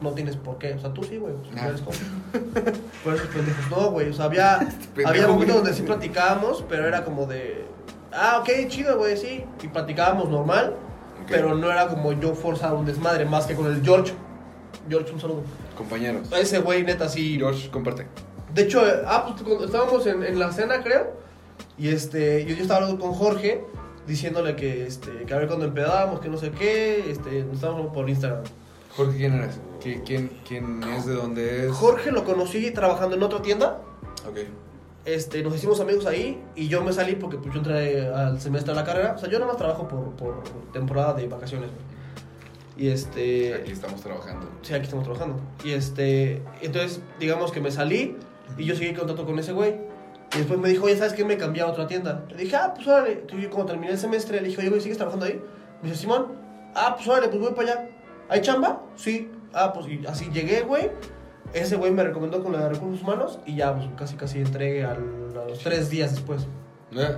[0.00, 0.72] No tienes por qué.
[0.74, 1.32] O sea, tú sí, güey.
[1.34, 1.68] pues, Ah.
[1.68, 1.96] eres como-
[3.04, 4.08] Pero esos pendejos no, güey.
[4.08, 4.58] O sea, había,
[4.94, 7.64] pendejo, había momentos donde sí platicábamos, pero era como de,
[8.12, 9.44] ah, ok, chido, güey, sí.
[9.62, 10.74] Y platicábamos normal,
[11.22, 11.28] Ok.
[11.28, 14.12] pero no era como yo forzar un desmadre más que con el George.
[14.88, 15.42] George, un saludo.
[15.76, 16.28] Compañeros.
[16.32, 17.36] Ese güey, neta, sí.
[17.38, 18.06] George, comparte.
[18.52, 21.12] De hecho, eh, ah, pues estábamos en, en la cena, creo.
[21.78, 23.64] Y este, yo, yo estaba hablando con Jorge,
[24.06, 27.10] diciéndole que, este, que a ver cuando empedábamos, que no sé qué.
[27.10, 28.42] Este, nos estábamos por Instagram.
[28.96, 29.58] Jorge, ¿quién eres?
[29.82, 31.06] ¿Qui- ¿Quién, quién es?
[31.06, 31.72] ¿De dónde es?
[31.72, 33.80] Jorge lo conocí trabajando en otra tienda.
[34.28, 34.38] Ok.
[35.04, 38.72] este, nos hicimos amigos ahí y yo me salí porque pues, yo entré al semestre
[38.72, 39.14] de la carrera.
[39.16, 41.70] O sea, yo nada más trabajo por, por temporada de vacaciones.
[42.76, 43.54] Y este...
[43.54, 44.46] Aquí estamos trabajando.
[44.62, 45.40] Sí, aquí estamos trabajando.
[45.64, 48.16] Y este, entonces, digamos que me salí
[48.56, 49.74] y yo seguí en contacto con ese güey.
[50.34, 51.24] Y después me dijo, oye, ¿sabes qué?
[51.24, 52.24] Me cambié a otra tienda.
[52.30, 53.12] Le dije, ah, pues órale.
[53.12, 55.42] Entonces, yo como terminé el semestre, le dije, oye, güey, ¿sigues trabajando ahí?
[55.82, 56.28] Me dice, Simón,
[56.74, 57.88] ah, pues órale, pues voy para allá.
[58.28, 58.80] ¿Hay chamba?
[58.96, 59.30] Sí.
[59.52, 60.90] Ah, pues y así llegué, güey.
[61.52, 64.84] Ese güey me recomendó con la de recursos humanos y ya, pues casi, casi entré
[64.84, 66.46] al- a los tres días después.
[66.92, 67.16] ¿Eh?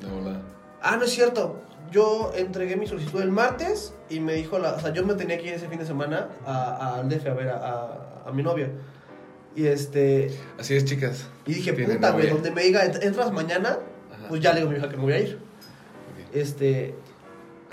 [0.00, 0.40] De volada.
[0.80, 1.60] Ah, no es cierto.
[1.90, 5.36] Yo entregué mi solicitud el martes y me dijo, la, o sea, yo me tenía
[5.38, 8.42] que ir ese fin de semana a- al DF a ver a, a- a mi
[8.42, 8.70] novia.
[9.58, 11.26] Y este, Así es, chicas.
[11.44, 13.70] y dije, puta, güey, donde me diga, "Ent- entras mañana,
[14.14, 14.28] Ajá.
[14.28, 15.38] pues ya le digo a mi hija que me voy a ir.
[16.32, 16.94] Este.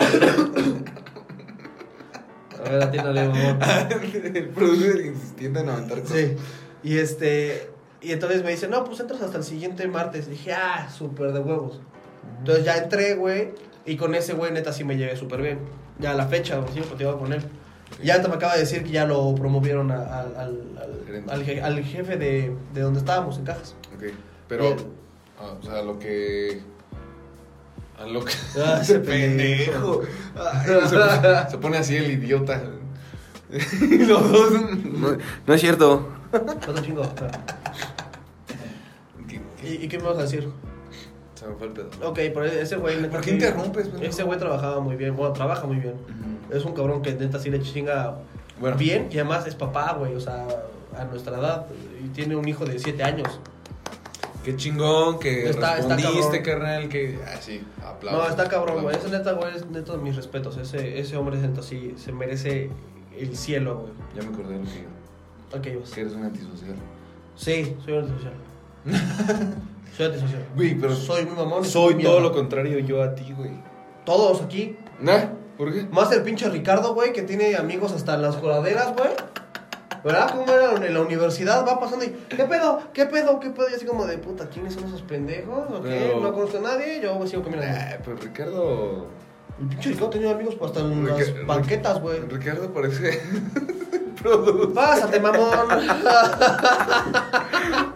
[2.64, 3.88] a ver, atiéndale, mamá.
[4.34, 6.16] el producer insistiendo en aventar cosas.
[6.18, 6.36] Sí.
[6.82, 7.70] Y este.
[8.00, 10.28] Y entonces me dice, no, pues entras hasta el siguiente martes.
[10.28, 11.80] dije, ah, súper de huevos.
[12.38, 13.50] Entonces ya entré, güey.
[13.84, 15.58] Y con ese güey, neta, sí me llevé súper bien.
[15.98, 17.42] Ya a la fecha, sí me platicaba con él.
[18.02, 21.32] Y ahorita me acaba de decir que ya lo promovieron a- al, al, al, Gerente.
[21.32, 23.74] al je- al jefe de, de donde estábamos, en cajas.
[23.96, 24.04] Ok.
[24.48, 24.76] Pero,
[25.40, 26.60] ah, o sea, lo que.
[27.98, 28.32] A lo que.
[28.58, 30.00] Ah, ese pendejo.
[30.00, 30.02] pendejo.
[30.36, 32.62] Ay, se, pone, se pone así el idiota.
[33.50, 34.52] Los dos.
[34.84, 36.08] No, no es cierto.
[36.32, 37.02] Otro chingo.
[37.02, 37.30] espera.
[39.28, 39.68] ¿Qué- qué?
[39.68, 40.48] ¿Y, ¿Y qué me vas a decir?
[41.34, 41.88] Se me fue el pedo.
[42.02, 43.08] Ok, pero ese güey.
[43.08, 44.10] ¿Por qué interrumpes, pendejo?
[44.10, 45.14] Ese güey trabajaba muy bien.
[45.16, 45.94] Bueno, trabaja muy bien.
[46.50, 48.18] Es un cabrón que neta sí le chinga
[48.60, 48.76] Bueno.
[48.76, 50.46] bien y además es papá, güey, o sea,
[50.96, 51.66] a nuestra edad
[52.04, 53.40] y tiene un hijo de 7 años.
[54.44, 56.60] Qué chingón que Está- está respondiste, cabrón.
[56.68, 56.88] carnal.
[56.88, 57.18] Que.
[57.26, 58.22] Ah, sí, aplausos.
[58.24, 58.94] no, está cabrón, güey.
[58.96, 60.56] Ese neta, güey, es neta mis respetos.
[60.56, 62.70] Ese, ese hombre neta sí se merece
[63.18, 63.92] el cielo, güey.
[64.14, 65.58] Ya me acordé de lo que iba.
[65.58, 65.90] ¿A qué ibas?
[65.90, 66.76] Que eres un antisocial.
[67.34, 68.34] Sí, soy antisocial.
[69.96, 70.44] soy antisocial.
[70.54, 70.94] Güey, pero.
[70.94, 71.64] soy muy mamón.
[71.64, 72.20] Soy todo mierda.
[72.20, 73.50] lo contrario yo a ti, güey.
[74.04, 74.76] Todos aquí.
[75.00, 75.24] ¿Nah?
[75.56, 75.84] ¿Por qué?
[75.90, 79.10] Más el pinche Ricardo, güey, que tiene amigos hasta en las coladeras, güey.
[80.04, 80.30] ¿Verdad?
[80.30, 81.66] ¿Cómo era en la universidad?
[81.66, 82.80] Va pasando y, ¿qué pedo?
[82.92, 83.40] ¿Qué pedo?
[83.40, 83.68] ¿Qué pedo?
[83.70, 85.68] Y así como de, puta, ¿quiénes son esos pendejos?
[85.70, 85.88] ¿O qué?
[86.10, 87.74] Pero- No conozco a nadie, yo sigo caminando.
[87.76, 89.06] Ah, pero Ricardo.
[89.58, 92.20] El pinche Ricardo tenía amigos hasta en Rica- las banquetas, güey.
[92.20, 93.20] Ricardo parece.
[94.74, 95.68] Pásate, mamón.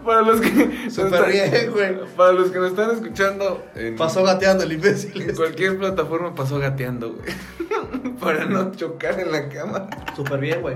[0.05, 0.89] Para los que.
[0.89, 1.99] Súper bien, güey.
[2.15, 3.63] Para los que nos están escuchando.
[3.75, 5.21] En, Pasó gateando el imbécil.
[5.21, 8.15] En cualquier plataforma pasó gateando, güey.
[8.19, 9.87] Para no chocar en la cama.
[10.15, 10.75] Súper bien, güey.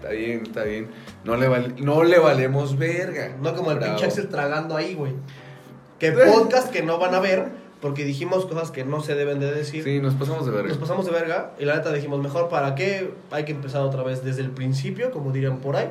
[0.00, 0.90] Está bien, está bien.
[1.24, 3.36] No le, vale- no le valemos verga.
[3.40, 3.92] No como el Bravo.
[3.94, 5.12] pinche Axel tragando ahí, güey.
[5.98, 7.48] Que podcast que no van a ver
[7.84, 9.84] porque dijimos cosas que no se deben de decir.
[9.84, 10.70] Sí, nos pasamos de verga.
[10.70, 14.02] Nos pasamos de verga y la neta dijimos, mejor para qué, hay que empezar otra
[14.02, 15.90] vez desde el principio, como dirían por ahí.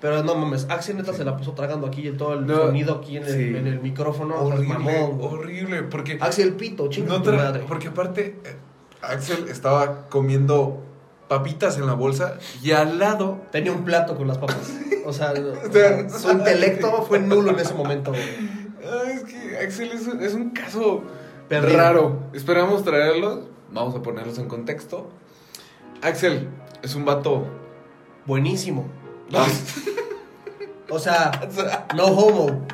[0.00, 3.18] Pero no mames, Axel neta se la pasó tragando aquí todo el No, sonido aquí
[3.18, 3.42] en el, sí.
[3.58, 4.36] en el micrófono.
[4.40, 5.82] Horrible, mamón, horrible.
[5.82, 6.16] Porque.
[6.18, 7.64] Axel Pito, chinga No madre.
[7.68, 8.56] porque aparte, eh,
[9.02, 10.82] Axel estaba comiendo
[11.28, 13.42] papitas en la bolsa y al lado.
[13.52, 14.72] Tenía un plato con las papas.
[15.04, 18.65] O sea, o sea, su intelecto fue nulo en ese momento, güey.
[18.86, 21.02] Ay, es que Axel es un, es un caso
[21.48, 21.76] Perdido.
[21.78, 22.20] raro.
[22.32, 23.40] Esperamos traerlos.
[23.72, 25.08] Vamos a ponerlos en contexto.
[26.02, 26.48] Axel
[26.82, 27.44] es un vato.
[28.26, 28.86] Buenísimo.
[30.88, 31.30] O sea,
[31.96, 32.66] no homo.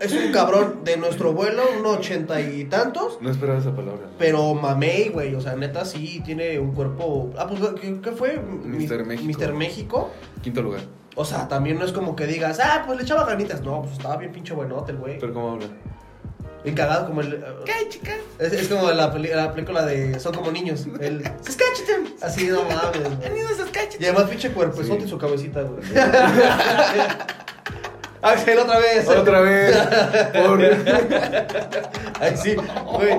[0.00, 3.18] Es un cabrón de nuestro vuelo, un ochenta y tantos.
[3.20, 4.08] No esperaba esa palabra.
[4.18, 7.30] Pero mamey, güey, o sea, neta sí tiene un cuerpo.
[7.38, 8.38] Ah, pues, ¿qué, qué fue?
[8.38, 9.04] Mi- Mr.
[9.06, 9.38] México.
[9.40, 9.52] Mr.
[9.54, 10.10] México.
[10.42, 10.80] Quinto lugar.
[11.14, 13.60] O sea, también no es como que digas, ah, pues le echaba ganitas.
[13.60, 15.18] No, pues estaba bien pinche buenote el güey.
[15.18, 15.66] Pero ¿cómo habla?
[16.64, 17.44] Bien cagado como el.
[17.64, 18.16] ¿Qué, chicas?
[18.38, 20.86] Es, es como la, peli- la película de Son como niños.
[21.00, 21.22] El.
[21.42, 22.06] Saskatchewan.
[22.22, 23.26] Así, no mames, güey.
[23.26, 24.00] Han ido a Saskatchewan.
[24.00, 25.06] Y además pinche cuerpezote Sí.
[25.06, 25.82] y su cabecita, güey.
[28.22, 29.08] Axel, otra vez.
[29.08, 29.76] Otra vez.
[30.32, 30.62] Por...
[32.20, 33.18] Ay, sí, güey.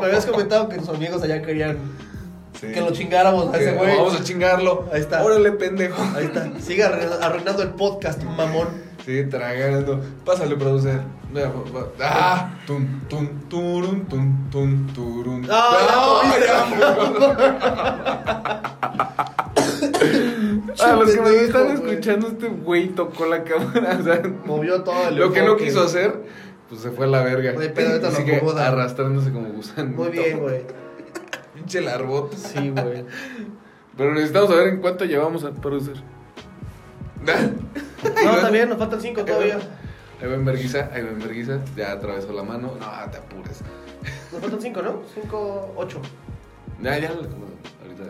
[0.00, 1.78] Me habías comentado que tus amigos allá querían
[2.62, 2.72] Sí.
[2.72, 3.96] que lo chingáramos a ese güey.
[3.96, 4.86] Vamos a chingarlo.
[4.92, 5.22] Ahí está.
[5.24, 6.00] Órale, pendejo.
[6.16, 6.48] Ahí está.
[6.60, 8.68] Sigue arruin- arruinando el podcast, mamón.
[9.04, 10.00] Sí, tragando.
[10.24, 11.00] Pásale, producer.
[11.34, 11.88] Vea, va- va.
[12.00, 15.46] Ah, tum, tum, turun, tum, tum, turun.
[15.50, 16.22] Ah,
[20.80, 23.98] A los que me están escuchando, este güey tocó la cámara.
[24.00, 26.14] O sea, Movió todo el lo que no quiso hacer,
[26.68, 27.52] pues se fue a la verga.
[27.52, 28.68] Güey, pero ahorita lo sigue acomoda.
[28.68, 29.90] arrastrándose como gusano.
[29.96, 30.62] Muy bien, güey.
[31.62, 32.34] Pinche larbot.
[32.34, 33.04] Sí, güey.
[33.96, 35.96] Pero necesitamos saber en cuánto llevamos al producer.
[38.02, 39.60] No, bien, nos faltan cinco todavía.
[40.20, 41.60] Ahí va en verguiza, ahí va en verguiza.
[41.76, 42.72] Ya atravesó la mano.
[42.80, 43.60] No, te apures.
[44.32, 45.02] Nos faltan cinco, ¿no?
[45.14, 46.00] Cinco, ocho.
[46.82, 47.10] Ya, ya.
[47.10, 48.02] Ahorita.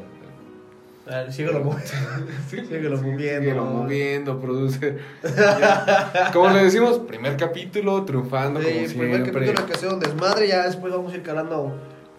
[1.06, 1.92] A ver, síguelo moviendo.
[2.48, 3.40] síguelo moviendo.
[3.42, 4.98] Síguelo moviendo, produce.
[5.22, 6.30] Ya.
[6.32, 10.64] Como le decimos, primer capítulo, triunfando Sí, como primer capítulo que sea un desmadre, ya
[10.64, 11.76] después vamos a ir calando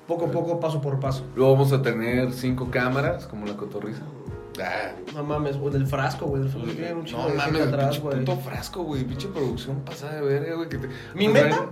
[0.07, 1.23] poco a poco, paso por paso.
[1.35, 4.01] Luego vamos a tener cinco cámaras, como la cotorriza.
[4.61, 6.43] Ah, No mames, güey, del frasco, güey.
[6.43, 8.19] Del frasco un chingo no de mames, atrás, güey.
[8.19, 9.03] puto frasco, güey.
[9.03, 10.69] Pinche producción pasada de verga, güey.
[10.69, 11.69] que te- Mi Pues, meta traen-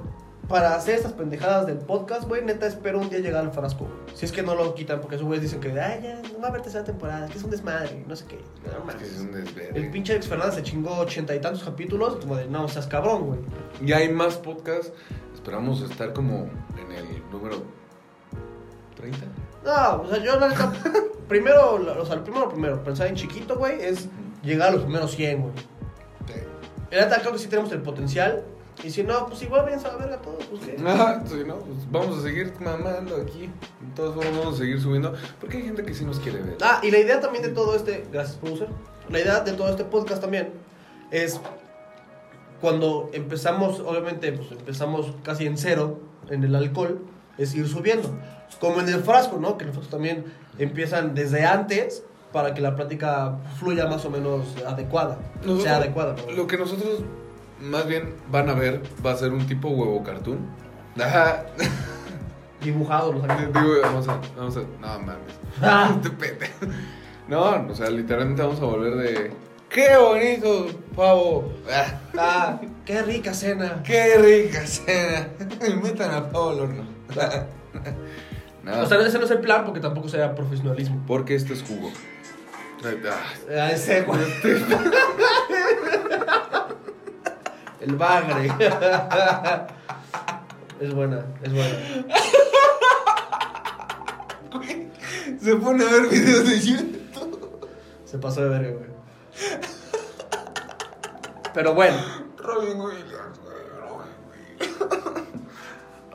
[0.48, 3.88] para hacer estas pendejadas del podcast, güey, neta espero un día llegar al frasco.
[4.15, 6.48] Si es que no lo quitan, porque esos güeyes dicen que, ay, ya, no va
[6.48, 8.39] a haber tercera temporada, que es un desmadre, no sé qué.
[8.65, 9.20] No Es que es mames.
[9.22, 9.80] un desvergue.
[9.80, 13.28] El pinche Alex Fernández se chingó ochenta y tantos capítulos, como de, no, seas cabrón,
[13.28, 13.39] güey.
[13.86, 14.91] Y hay más podcasts.
[15.36, 17.58] Esperamos estar como en el número
[19.02, 19.20] 30.
[19.66, 20.72] No, o sea, yo la neta,
[21.28, 24.08] primero, o sea, lo primero, primero, pensar en chiquito, güey, es
[24.44, 25.54] llegar a los primeros 100, güey.
[26.92, 28.44] La neta, creo que sí tenemos el potencial.
[28.84, 30.76] Y si no, pues igual vienes a la verga todo, pues qué.
[30.86, 33.50] Ah, sí, no, pues vamos a seguir mamando aquí.
[33.96, 35.14] Formas, vamos a seguir subiendo.
[35.40, 36.58] Porque hay gente que sí nos quiere ver.
[36.62, 38.70] Ah, y la idea también de todo este, gracias producer,
[39.10, 40.50] la idea de todo este podcast también
[41.12, 41.40] es
[42.60, 47.02] cuando empezamos, obviamente, pues empezamos casi en cero en el alcohol,
[47.38, 48.10] es ir subiendo.
[48.60, 49.58] Como en el frasco, ¿no?
[49.58, 50.26] Que los frascos también
[50.60, 55.18] empiezan desde antes para que la plática fluya más o menos adecuada.
[55.38, 56.16] Nosotros- sea adecuada.
[56.36, 57.00] Lo que nosotros
[57.60, 60.40] más bien van a ver va a ser un tipo huevo cartoon.
[61.00, 61.44] Ajá.
[62.62, 66.10] Dibujado, los Digo, vamos a, vamos a, no mames.
[66.20, 66.66] Pendejo.
[67.28, 69.32] No, o sea, literalmente vamos a volver de.
[69.70, 71.52] ¡Qué bonito pavo!
[71.72, 73.82] Ah, Ah, qué rica cena.
[73.84, 75.30] ¡Qué rica cena!
[75.82, 76.84] Metan a pavo al horno.
[78.63, 81.04] No, O sea, ese no es el plan porque tampoco sea profesionalismo.
[81.08, 81.91] porque este es jugo.
[82.84, 82.89] Ah,
[83.50, 84.19] Ah, ese, güey.
[87.80, 88.52] El bagre.
[90.80, 91.78] Es buena, es buena.
[95.41, 97.67] Se pone a ver videos de YouTube.
[98.06, 98.89] Se pasó de verga, güey.
[101.54, 101.97] Pero bueno,
[102.38, 105.28] Robin Williams, güey, Robin Williams.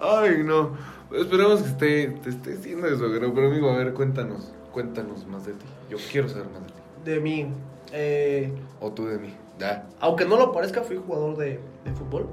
[0.01, 0.77] Ay, no.
[1.15, 4.53] Esperemos que esté, te esté siendo eso, pero, pero amigo, a ver, cuéntanos.
[4.73, 5.65] Cuéntanos más de ti.
[5.89, 7.11] Yo quiero saber más de ti.
[7.11, 7.47] de mí.
[7.93, 9.35] eh, O tú de mí.
[9.59, 9.87] Da.
[10.01, 12.29] aunque no lo parezca, fui jugador de, de fútbol.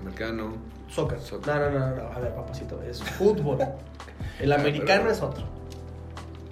[0.00, 0.52] Americano.
[0.88, 1.18] Soccer.
[1.20, 1.54] Soccer.
[1.54, 2.02] No, no, no, no.
[2.12, 3.58] A ver, papacito, es fútbol.
[4.40, 5.44] El americano pero- es otro.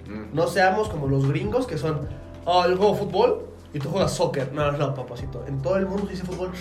[0.07, 0.33] Mm.
[0.35, 2.07] No seamos como los gringos que son,
[2.45, 4.51] oh, yo juego fútbol y tú juegas soccer.
[4.53, 5.43] No, no, papacito.
[5.47, 6.51] En todo el mundo se dice fútbol.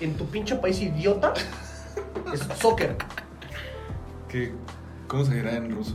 [0.00, 1.34] En tu pinche país idiota
[2.32, 2.96] es soccer.
[4.34, 4.50] ¿Qué?
[5.06, 5.94] ¿Cómo se dirá en ruso?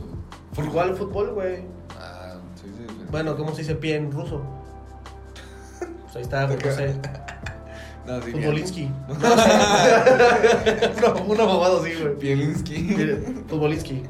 [0.56, 1.58] Igual fútbol, güey.
[1.98, 2.84] Ah, sí, sí.
[2.88, 3.04] sí.
[3.10, 4.40] Bueno, ¿cómo se dice pie en ruso?
[5.78, 6.94] Pues ahí está, güey, no sé.
[8.06, 8.90] No, sí, Futbolinsky.
[9.08, 10.90] No sé.
[11.02, 12.16] no, una mamada así, güey.
[12.16, 12.96] Pielinski.
[13.46, 14.04] Futbolinsky.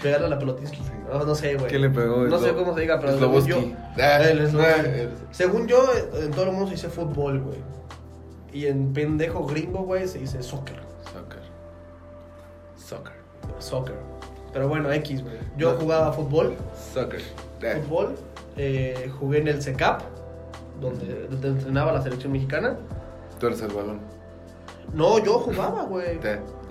[0.00, 0.78] Pegarle a la pelotinsky.
[1.12, 1.68] No, no sé, güey.
[1.68, 2.28] ¿Quién le pegó?
[2.28, 3.58] No sé cómo se diga, pero según yo.
[3.98, 5.10] Ah, Él es ah, él.
[5.32, 7.58] Según yo, en todo el mundo se dice fútbol, güey.
[8.52, 10.44] Y en pendejo gringo, güey, se dice.
[10.44, 10.89] Soccer.
[12.90, 13.12] Soccer.
[13.60, 13.94] Soccer.
[14.52, 15.36] Pero bueno, X, güey.
[15.56, 15.78] Yo No.
[15.80, 16.56] jugaba fútbol.
[16.92, 17.22] Soccer.
[17.62, 18.16] Ah, Fútbol.
[18.56, 20.02] eh, jugué en el CECAP,
[20.80, 22.76] donde, donde entrenaba la selección mexicana.
[23.38, 24.00] Tú eres el balón.
[24.92, 26.18] No, yo jugaba, güey.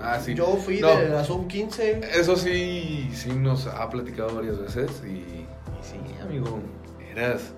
[0.01, 0.33] Ah, sí.
[0.35, 2.03] Yo fui No, de la sub-15.
[2.13, 5.47] Eso sí, sí nos ha platicado varias veces y, y
[5.81, 6.59] sí, amigo,
[7.15, 7.53] eras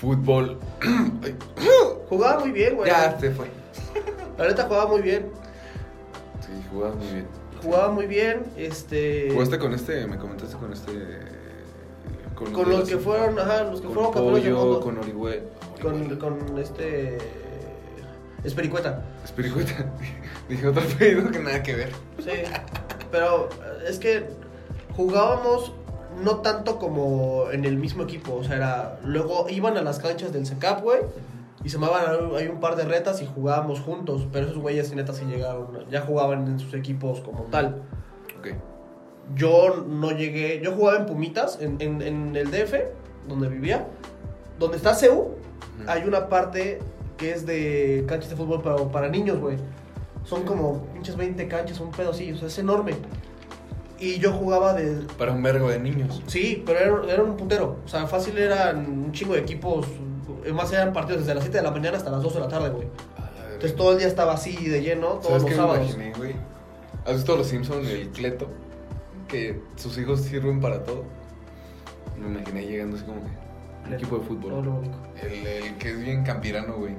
[0.00, 0.56] fútbol.
[2.08, 2.88] Jugaba muy bien, güey.
[2.90, 3.46] ya se fue.
[4.38, 5.30] La neta jugaba muy bien.
[6.40, 7.26] Sí, jugabas muy bien.
[7.62, 9.30] Jugaba muy bien, este...
[9.32, 10.06] ¿Jugaste con este?
[10.06, 10.92] Me comentaste con este.
[12.34, 14.80] Con los que fueron, ajá, los que con fueron mundo.
[14.80, 15.42] con Orihuela.
[15.82, 17.18] Con, con este...
[18.44, 19.02] Espericueta.
[19.24, 19.92] Espiricueta.
[20.48, 21.90] Dije otro apellido que nada que ver.
[22.22, 22.30] Sí.
[23.10, 23.48] Pero
[23.86, 24.26] es que
[24.96, 25.72] jugábamos
[26.22, 28.34] no tanto como en el mismo equipo.
[28.34, 29.00] O sea, era.
[29.04, 31.00] Luego iban a las canchas del SECAP, güey.
[31.64, 34.26] Y se llamaban hay un par de retas y jugábamos juntos.
[34.32, 35.66] Pero esos güeyes, neta, sí llegaron.
[35.90, 37.82] Ya jugaban en sus equipos como tal.
[38.38, 38.48] Ok.
[39.34, 40.60] Yo no llegué.
[40.62, 42.74] Yo jugaba en Pumitas, en, en, en el DF,
[43.28, 43.86] donde vivía.
[44.58, 45.36] Donde está CEU,
[45.86, 46.80] hay una parte
[47.16, 49.56] que es de canchas de fútbol para, para niños, güey.
[50.24, 52.94] Son como pinches 20 canchas, un pedo así, o sea, es enorme.
[53.98, 55.04] Y yo jugaba de.
[55.16, 56.22] Para un vergo de niños.
[56.26, 57.78] Sí, pero era, era un puntero.
[57.84, 59.86] O sea, fácil eran un chingo de equipos.
[60.54, 62.70] Más eran partidos desde las 7 de la mañana hasta las 2 de la tarde,
[62.70, 62.88] güey.
[63.54, 65.86] Entonces todo el día estaba así de lleno, todos ¿Sabes los qué me sábados.
[65.94, 66.34] imaginé, güey?
[67.06, 68.48] ¿Has visto los Simpsons, el Cleto?
[69.26, 71.04] Que sus hijos sirven para todo.
[72.18, 73.30] Me imaginé llegando así como que.
[73.88, 74.50] Un equipo de fútbol.
[74.52, 74.96] No, lo único.
[75.22, 76.94] El, el que es bien campirano, güey.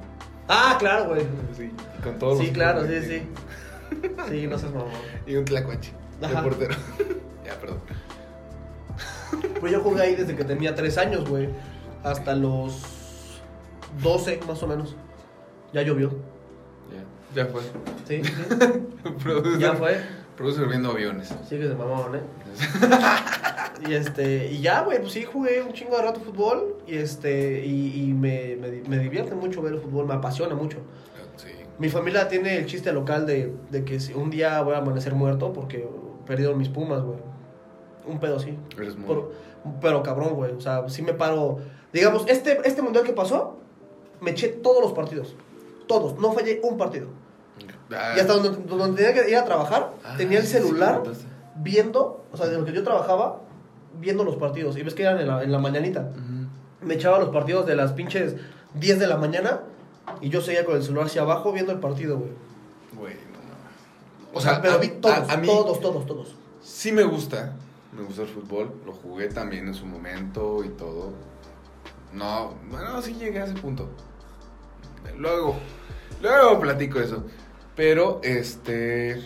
[0.47, 1.21] Ah, claro, güey.
[1.55, 1.71] Sí,
[2.03, 3.21] con todos los Sí, claro, sí, sí.
[4.29, 4.89] Sí, no seas mamón.
[5.27, 5.91] Y un tlacuache.
[6.19, 6.43] De Ajá.
[6.43, 6.75] portero.
[7.45, 7.79] ya, perdón.
[9.59, 11.49] Pues yo jugué ahí desde que tenía 3 años, güey.
[12.03, 12.81] Hasta los
[14.01, 14.95] 12, más o menos.
[15.73, 16.09] Ya llovió.
[17.33, 17.61] Ya, ya fue.
[18.07, 18.31] Sí, sí.
[19.23, 19.99] Producer, ya fue.
[20.35, 21.29] Producer viendo aviones.
[21.47, 22.21] Sí que se mamaban, ¿eh?
[23.89, 26.77] y este, y ya, güey, pues sí jugué un chingo de rato fútbol.
[26.87, 30.77] Y este, y, y me, me, me divierte mucho ver el fútbol, me apasiona mucho.
[31.35, 31.49] Sí.
[31.77, 35.13] Mi familia tiene el chiste local de, de que si un día voy a amanecer
[35.13, 35.87] muerto porque
[36.25, 37.19] perdieron mis pumas, güey.
[38.07, 39.05] Un pedo muy...
[39.05, 39.33] Por-
[39.81, 40.53] pero cabrón, güey.
[40.53, 41.57] O sea, sí me paro.
[41.91, 43.59] Digamos, este, este mundial que pasó,
[44.21, 45.35] me eché todos los partidos.
[45.87, 46.17] Todos.
[46.19, 47.07] No fallé un partido.
[47.91, 50.61] Ah, Y hasta donde, donde tenía que ir a trabajar, ah, tenía el sí, sí,
[50.63, 51.25] celular contaste.
[51.55, 53.41] viendo, o sea, de lo que yo trabajaba,
[53.99, 54.77] viendo los partidos.
[54.77, 56.01] Y ves que eran en la, en la mañanita.
[56.11, 56.85] Ujú.
[56.85, 58.35] Me echaba los partidos de las pinches
[58.75, 59.61] 10 de la mañana
[60.21, 62.31] y yo seguía con el celular hacia abajo viendo el partido, güey.
[62.95, 64.33] Güey, no mames.
[64.35, 66.35] O sea, pero a- vi todos, a- a mí todos, todos, todos.
[66.61, 67.53] Sí me gusta,
[67.97, 71.13] me gusta el fútbol, lo jugué también en su momento y todo.
[72.13, 73.89] No, bueno, sí llegué a ese punto.
[75.17, 75.55] Luego,
[76.21, 77.23] luego platico eso.
[77.75, 79.21] Pero, este,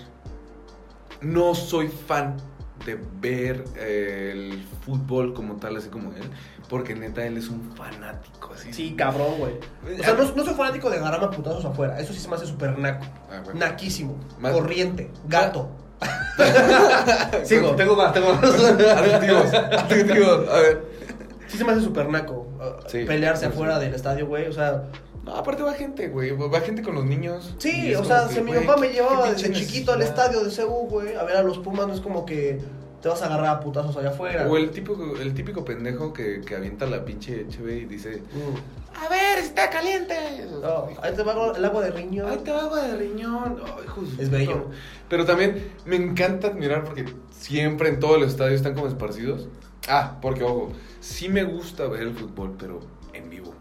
[1.22, 2.38] no soy fan
[2.86, 6.30] de ver eh, el fútbol como tal, así como él,
[6.70, 8.74] porque neta él es un fanático, así.
[8.74, 9.54] Sí, cabrón, güey.
[10.00, 12.00] O sea, no, no soy fanático de agarrarme a putazos afuera.
[12.00, 13.06] Eso sí se me hace súper naco.
[13.32, 13.60] Ah, bueno.
[13.60, 14.18] Naquísimo.
[14.40, 15.10] Más- Corriente.
[15.28, 15.70] Gato.
[17.44, 18.44] Sigo, tengo más, tengo más.
[18.44, 20.93] Adjetivos, adjetivos, a ver.
[21.54, 22.48] Sí se me hace súper naco.
[22.60, 24.48] uh, Sí, pelearse afuera del estadio, güey.
[24.48, 24.86] O sea,
[25.24, 27.54] No, aparte va gente, güey, va gente con los niños.
[27.60, 30.88] sí, o sea, que, si mi papá me llevaba desde chiquito al estadio de CU,
[30.90, 32.60] güey, a ver a los Pumas, no es como que
[33.02, 34.48] te vas a agarrar a putazos allá afuera.
[34.50, 39.04] O el típico, el típico pendejo que, que avienta la pinche HB y dice, Mm.
[39.06, 40.16] a ver, está caliente.
[40.62, 42.28] No, ahí te va el agua de riñón.
[42.30, 43.62] Ay, te va agua de riñón.
[43.86, 44.68] Hijo Es bello.
[45.08, 49.48] Pero también me encanta admirar porque siempre en todo el estadio están como esparcidos.
[49.88, 52.80] Ah, porque ojo, sí me gusta ver el fútbol, pero
[53.14, 53.54] en vivo.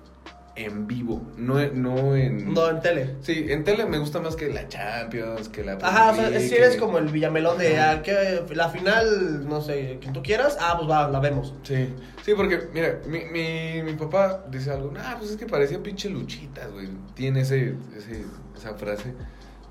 [0.55, 2.53] En vivo, no, en- no en...
[2.53, 3.17] No, en tele.
[3.23, 5.79] Sí, en tele me gusta más que la Champions, que la...
[5.81, 9.63] Ajá, o sea, si eres que- como el Villamelón de ah, que la final, no
[9.63, 11.55] sé, quien tú quieras, ah, pues va, la vemos.
[11.63, 11.89] Sí,
[12.23, 16.11] sí, porque, mira, mi, mi, mi papá dice algo, nah, pues es que parecía pinche
[16.11, 16.89] luchitas, güey.
[17.15, 18.23] Tiene ese, ese,
[18.55, 19.15] esa frase.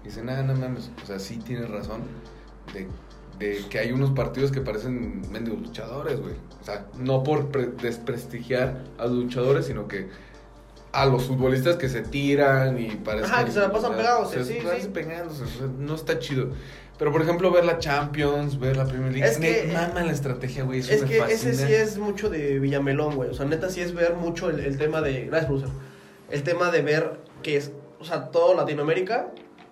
[0.03, 0.89] Dice, nada, no mames.
[1.03, 2.01] O sea, sí tienes razón
[2.73, 2.87] de,
[3.39, 6.35] de que hay unos partidos que parecen mendigos luchadores, güey.
[6.61, 10.09] O sea, no por pre- desprestigiar a los luchadores, sino que
[10.91, 13.31] a los futbolistas que se tiran y parecen...
[13.31, 16.49] Ajá, que se la pasan pegados, se sí, sí, pegándose, o sea, no está chido.
[16.99, 20.11] Pero, por ejemplo, ver la Champions, ver la Premier League, Es que- me mama la
[20.11, 20.81] estrategia, güey.
[20.81, 21.51] Eso Es me que fascina.
[21.51, 23.29] ese sí es mucho de Villamelón, güey.
[23.29, 25.25] O sea, neta sí es ver mucho el, el tema de.
[25.25, 25.69] Gracias, producer.
[26.29, 27.71] El tema de ver que es.
[27.99, 29.29] O sea, todo Latinoamérica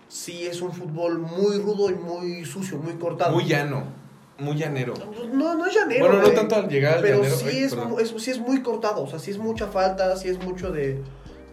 [0.10, 3.32] sí es un fútbol muy rudo y muy sucio, muy cortado.
[3.34, 3.84] Muy llano,
[4.38, 4.94] muy llanero.
[5.32, 6.06] No, no es llanero.
[6.08, 7.74] Bueno, no tanto al llegar al Pero llanero, sí, ay, es,
[8.14, 9.04] es- sí es muy cortado.
[9.04, 11.02] O sea, sí es mucha falta, sí es mucho de.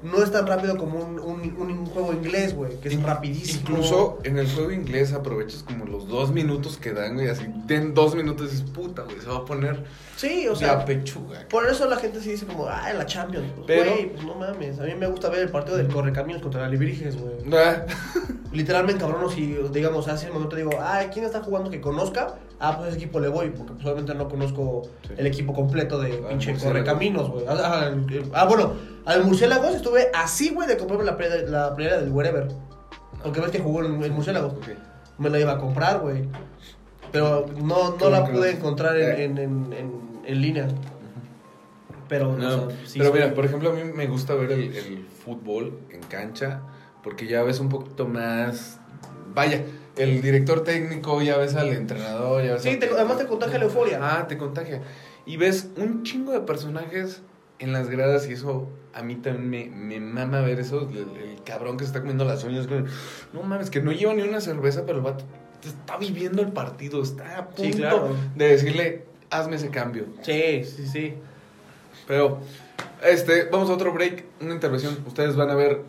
[0.03, 3.61] No es tan rápido como un, un, un juego inglés, güey, que es In- rapidísimo.
[3.63, 7.95] Incluso en el juego inglés aprovechas como los dos minutos que dan, güey, así den
[7.95, 9.85] dos minutos y puta, güey, se va a poner
[10.17, 10.85] Sí, o la sea.
[10.85, 11.47] pechuga.
[11.49, 13.47] Por eso la gente sí dice como, ah, la Champions.
[13.55, 14.79] Pues, Pero- güey, pues no mames.
[14.79, 17.35] A mí me gusta ver el partido del Correcaminos contra la Libriges, güey.
[17.55, 17.85] Ah,
[18.53, 22.37] Literalmente, cabrón, si, digamos, hace un momento digo, ah, ¿quién está jugando que conozca?
[22.59, 25.15] Ah, pues ese equipo le voy, porque pues, obviamente no conozco Sí.
[25.19, 26.55] el equipo completo de Al pinche.
[26.57, 27.45] Correcaminos, güey.
[27.49, 27.91] Ah, ah,
[28.33, 28.73] ah, bueno,
[29.07, 32.49] al Murciélagos estuve así, güey, de comprarme la playera, la playera del Wherever.
[33.23, 34.53] Porque ves que jugó el Murciélagos.
[34.55, 34.69] ok.
[35.19, 36.29] Me la iba a comprar, güey.
[37.13, 39.25] Pero no, no ¿Cómo la pude encontrar en, Eh.
[39.25, 39.39] en,
[39.73, 40.69] en, en- línea.
[42.09, 44.77] Pero, No, o sea, sí, pero mira, por ejemplo, a mí me gusta ver el,
[44.77, 46.61] el fútbol en cancha
[47.03, 48.79] porque ya ves un poquito más.
[49.35, 49.65] Vaya,
[49.97, 53.59] el director técnico, ya ves al entrenador, ya ves Sí, al- te- además te contagia
[53.59, 53.99] la euforia.
[54.03, 54.83] Ah, te contagia.
[55.25, 57.23] Y ves un chingo de personajes
[57.59, 60.89] en las gradas y eso a mí también me, me mama ver eso.
[60.91, 62.67] El, el cabrón que se está comiendo las uñas.
[63.33, 65.25] No mames, que no lleva ni una cerveza, pero el vato
[65.65, 67.03] está viviendo el partido.
[67.03, 68.09] Está a punto Sí, claro.
[68.35, 70.07] de decirle, hazme ese cambio.
[70.23, 71.15] Sí, sí, sí.
[72.07, 72.39] Pero,
[73.03, 74.97] este, vamos a otro break, una intervención.
[75.07, 75.83] Ustedes van a ver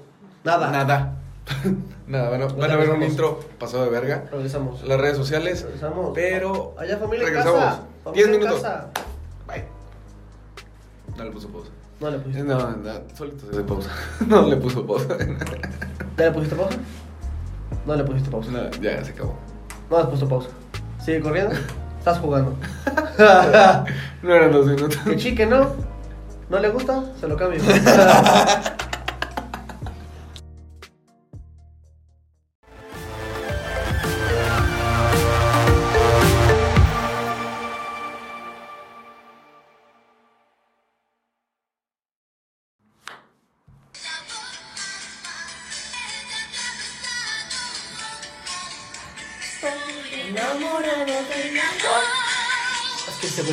[0.44, 0.72] Nada.
[0.72, 1.14] nada.
[2.08, 4.26] nada, van a, van a ver un intro pasado de verga.
[4.32, 4.84] Regresamos.
[4.84, 5.64] Las redes sociales.
[5.64, 6.12] Regresamos.
[6.14, 7.60] Pero Allá familia en regresamos.
[7.64, 7.84] casa.
[8.04, 8.62] Familia Diez en minutos.
[8.62, 8.90] casa.
[11.18, 11.70] No le puso pausa.
[12.00, 12.44] No le pusiste.
[12.44, 13.90] No, no, solito se pausa.
[14.28, 15.18] No le puso pausa.
[16.18, 16.78] ¿Ya le pusiste pausa?
[17.86, 18.52] No le pusiste pausa.
[18.52, 19.36] No, ya se acabó.
[19.90, 20.50] No le has puesto pausa.
[21.04, 21.56] Sigue corriendo.
[22.00, 22.56] Estás jugando.
[24.22, 24.98] No eran dos minutos.
[24.98, 25.72] que chique, ¿no?
[26.50, 27.04] ¿No le gusta?
[27.20, 27.60] Se lo cambio.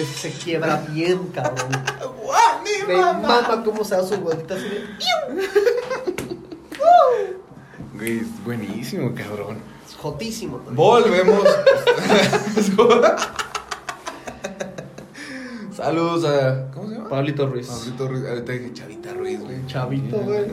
[0.04, 1.70] Se quiebra bien, cabrón.
[2.22, 3.42] ¡Guau, mi Me mamá!
[3.42, 4.84] mama cómo se da su vuelta así de...
[7.94, 9.58] Güey, es buenísimo, cabrón.
[9.88, 10.56] Es jotísimo.
[10.58, 10.76] también.
[10.76, 11.44] Volvemos.
[15.76, 16.70] Saludos a.
[16.72, 17.08] ¿Cómo se llama?
[17.08, 17.66] Pablito Ruiz.
[17.68, 18.24] Pablito Ruiz.
[18.28, 19.66] Ahorita dije Chavita Ruiz, güey.
[19.66, 20.46] Chavito, güey.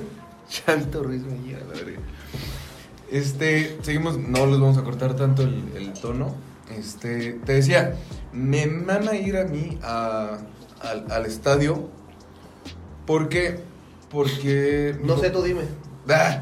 [0.50, 2.00] Chavito Ruiz me llega, la verga.
[3.10, 6.36] Este, seguimos, no les vamos a cortar tanto el, el tono.
[6.78, 7.96] Este, te decía,
[8.34, 10.38] me mama ir a mí a-
[10.82, 11.90] al, al estadio.
[13.06, 13.60] ¿Por qué?
[14.10, 14.96] Porque.
[15.04, 15.62] No sé, tú dime.
[16.10, 16.42] Ah.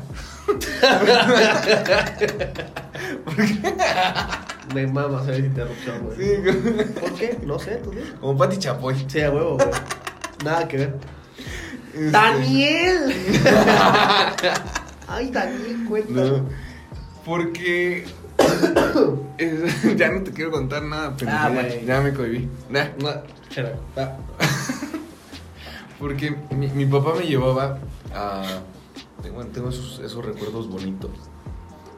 [4.73, 6.17] Me mama hacer interrupción, güey.
[6.17, 6.34] Sí,
[6.99, 7.38] ¿Por qué?
[7.43, 8.03] No sé, tú dime.
[8.19, 9.05] como Pati Chapoy.
[9.07, 9.67] Sí, a huevo, güey.
[10.45, 10.95] Nada que ver.
[11.93, 13.11] Este, ¡Daniel!
[15.07, 16.11] Ay, Daniel, cuenta.
[16.13, 16.45] No,
[17.25, 18.05] porque.
[19.97, 21.51] ya no te quiero contar nada, pero Ah,
[21.86, 22.47] ya, me cohibí.
[22.70, 22.86] Nah.
[23.01, 23.10] No,
[23.49, 23.76] chera.
[23.95, 24.18] Ah.
[25.99, 27.78] Porque mi, mi papá me llevaba
[28.14, 28.43] a.
[29.22, 31.12] Tengo, tengo esos, esos recuerdos bonitos.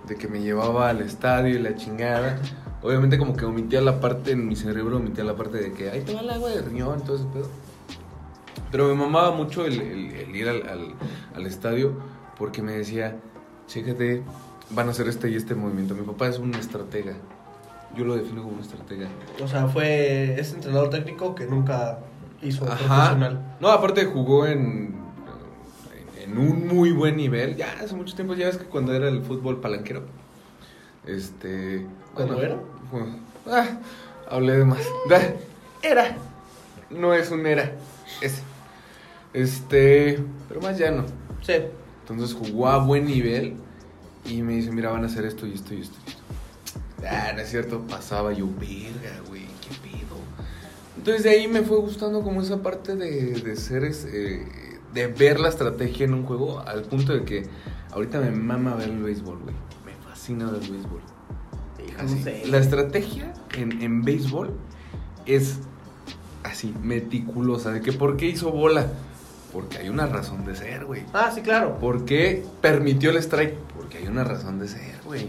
[0.07, 2.39] De que me llevaba al estadio y la chingada.
[2.81, 6.01] Obviamente, como que omitía la parte en mi cerebro, omitía la parte de que ahí
[6.01, 7.47] te va el agua de riñón y todo ese pedo.
[8.71, 10.93] Pero me mamaba mucho el, el- el ir al, al-
[11.35, 11.93] al estadio
[12.39, 13.17] porque me decía,
[13.67, 14.23] chécate,
[14.73, 15.95] van a hacer este y este movimiento.
[15.95, 17.13] Mi papá es un estratega.
[17.95, 19.07] Yo lo defino como un estratega.
[19.43, 21.99] O sea, fue ese entrenador técnico que nunca
[22.41, 23.55] hizo profesional.
[23.59, 24.95] No, aparte jugó en,
[26.23, 27.55] en un muy buen nivel.
[27.57, 30.03] Ya hace mucho tiempo, ya ves que cuando era el fútbol palanquero.
[31.05, 31.85] Este.
[32.13, 32.57] ¿Cuándo era?
[33.47, 33.67] ah,
[34.29, 34.81] hablé de más.
[35.81, 36.15] Era.
[36.89, 37.71] No es un era.
[38.21, 38.41] Ese.
[39.33, 40.23] Este.
[40.47, 41.05] Pero más ya no.
[41.41, 41.53] Sí.
[42.01, 43.55] Entonces jugó a buen nivel.
[44.25, 45.97] Y me dice, mira, van a hacer esto y esto y esto.
[46.05, 46.21] y esto.
[47.07, 47.81] Ah, no es cierto.
[47.87, 50.17] Pasaba yo, verga, güey, qué pedo.
[50.97, 54.45] Entonces de ahí me fue gustando como esa parte de, de ser, eh,
[54.93, 57.47] de ver la estrategia en un juego al punto de que
[57.91, 59.55] ahorita me mama ver el béisbol, güey.
[59.85, 61.01] Me fascina ver el béisbol.
[61.97, 62.43] Así, sé.
[62.47, 64.51] La estrategia en, en béisbol
[65.25, 65.59] es
[66.43, 67.71] así, meticulosa.
[67.71, 68.87] De que ¿por qué hizo bola?
[69.53, 71.03] Porque hay una razón de ser, güey.
[71.13, 71.77] Ah, sí, claro.
[71.79, 73.55] ¿Por qué permitió el strike?
[73.77, 75.27] Porque hay una razón de ser, güey.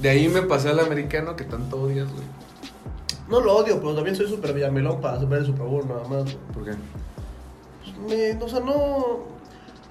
[0.00, 2.24] De ahí me pasé al americano que tanto odias, güey.
[3.28, 6.24] No lo odio, pero también soy súper villamelón para ver el Super Bowl nada más.
[6.24, 6.36] güey.
[6.52, 6.72] ¿Por qué?
[8.08, 8.74] Me- o sea, no.
[8.74, 9.26] O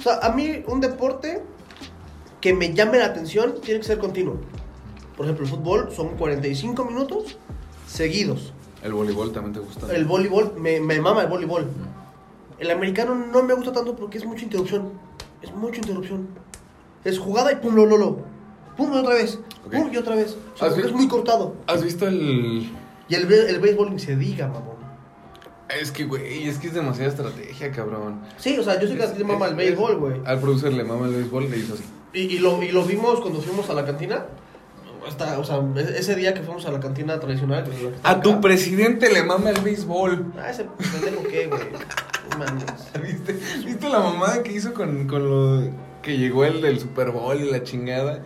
[0.02, 1.42] sea, a mí un deporte
[2.42, 4.38] que me llame la atención tiene que ser continuo.
[5.18, 7.38] Por ejemplo, el fútbol son 45 minutos
[7.88, 8.54] seguidos.
[8.84, 9.94] El voleibol también te gusta.
[9.94, 11.68] El voleibol, me, me mama el voleibol.
[12.64, 14.92] El americano no me gusta tanto porque es mucha interrupción.
[15.42, 16.30] Es mucha interrupción.
[17.04, 18.20] Es jugada y pum, lo, lo, lo.
[18.78, 19.38] Pum, y otra vez.
[19.70, 20.38] Pum, y otra vez.
[20.56, 21.56] O sea, ¿Has porque vi- es muy cortado.
[21.68, 22.72] ¿Has visto el...?
[23.10, 24.78] Y el, el béisbol ni se diga, mamón.
[25.78, 28.22] Es que, güey, es que es demasiada estrategia, cabrón.
[28.38, 30.22] Sí, o sea, yo sé que a ti te mama el béisbol, güey.
[30.24, 31.84] Al producer le mama el béisbol y le hizo así.
[32.14, 34.26] Y, y lo, y lo vimos cuando fuimos a la cantina.
[35.06, 37.66] Hasta, o sea, e- ese día que fuimos a la cantina tradicional.
[37.66, 40.32] que- A tu presidente le mama el béisbol.
[40.40, 41.62] Ah, ese pendejo qué, güey.
[42.32, 42.66] No mames.
[43.02, 43.40] ¿Viste?
[43.66, 45.72] ¿Viste la mamada que hizo con, con lo
[46.02, 48.24] que llegó el del Super Bowl y la chingada?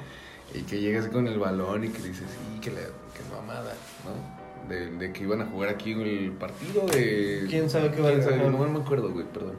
[0.54, 3.74] Y que llega así con el balón y que dice, sí, que, la, que mamada,
[4.06, 4.70] ¿no?
[4.70, 7.45] De, de que iban a jugar aquí el partido de...
[7.50, 8.50] ¿Quién sabe qué va a ¿Quién sabe?
[8.50, 9.56] No me acuerdo, güey, perdón.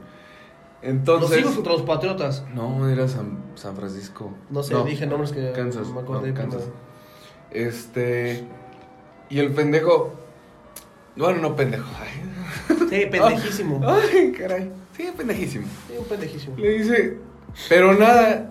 [0.83, 1.41] Los Entonces...
[1.41, 2.45] hijos contra los patriotas.
[2.55, 4.33] No, era San, San Francisco.
[4.51, 5.89] No sé, dije nombres que Kansas.
[5.89, 6.65] me acordé no, Kansas.
[7.51, 8.45] Este...
[9.31, 10.15] Y el pendejo...
[11.19, 11.87] Bueno, no pendejo.
[12.01, 12.09] Ay,
[12.89, 13.81] Sí, pendejísimo.
[13.87, 14.71] Ay, caray.
[14.97, 15.67] Sí, pendejísimo.
[15.89, 16.57] Sí, un pendejísimo.
[16.57, 17.19] Le dice,
[17.69, 18.51] pero nada,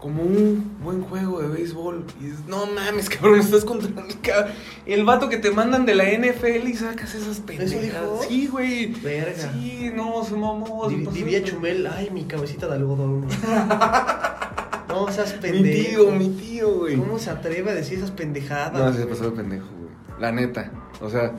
[0.00, 2.04] como un buen juego de béisbol.
[2.20, 4.48] Y dices, no mames, cabrón, estás contra el, ca-
[4.86, 7.80] el vato que te mandan de la NFL y sacas esas pendejas.
[7.80, 8.20] dijo?
[8.28, 8.86] Sí, güey.
[8.86, 9.52] Verga.
[9.54, 10.88] Sí, no, se mamó.
[10.90, 13.26] se Di- pasó Diría de- Chumel, ay, mi cabecita de algodón.
[14.88, 15.88] no seas Mi pendejo.
[16.04, 16.96] tío, mi tío, güey.
[16.96, 18.72] ¿Cómo se atreve a decir esas pendejadas?
[18.72, 19.92] No, se pasó de pendejo, güey.
[20.20, 20.70] La neta.
[21.00, 21.32] O sea,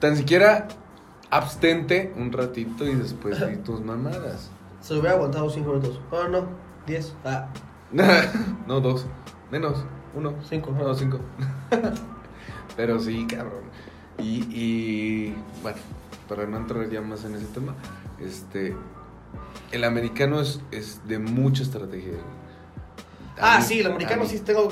[0.00, 0.68] tan siquiera
[1.30, 4.50] abstente un ratito y después di tus mamadas.
[4.80, 6.00] Se lo hubiera aguantado 5 minutos.
[6.10, 6.46] Oh, no,
[6.86, 7.14] 10.
[7.24, 7.48] Ah,
[8.66, 9.06] no, dos.
[9.50, 9.84] Menos.
[10.14, 10.34] Uno.
[10.48, 10.70] 5.
[10.72, 11.20] No, cinco.
[12.76, 13.64] Pero sí, cabrón.
[14.18, 15.78] Y, y bueno,
[16.28, 17.74] para no entrar ya más en ese tema,
[18.20, 18.76] este.
[19.72, 22.12] El americano es, es de mucha estrategia.
[23.38, 24.68] A Ah, mí- sí, el americano sí tengo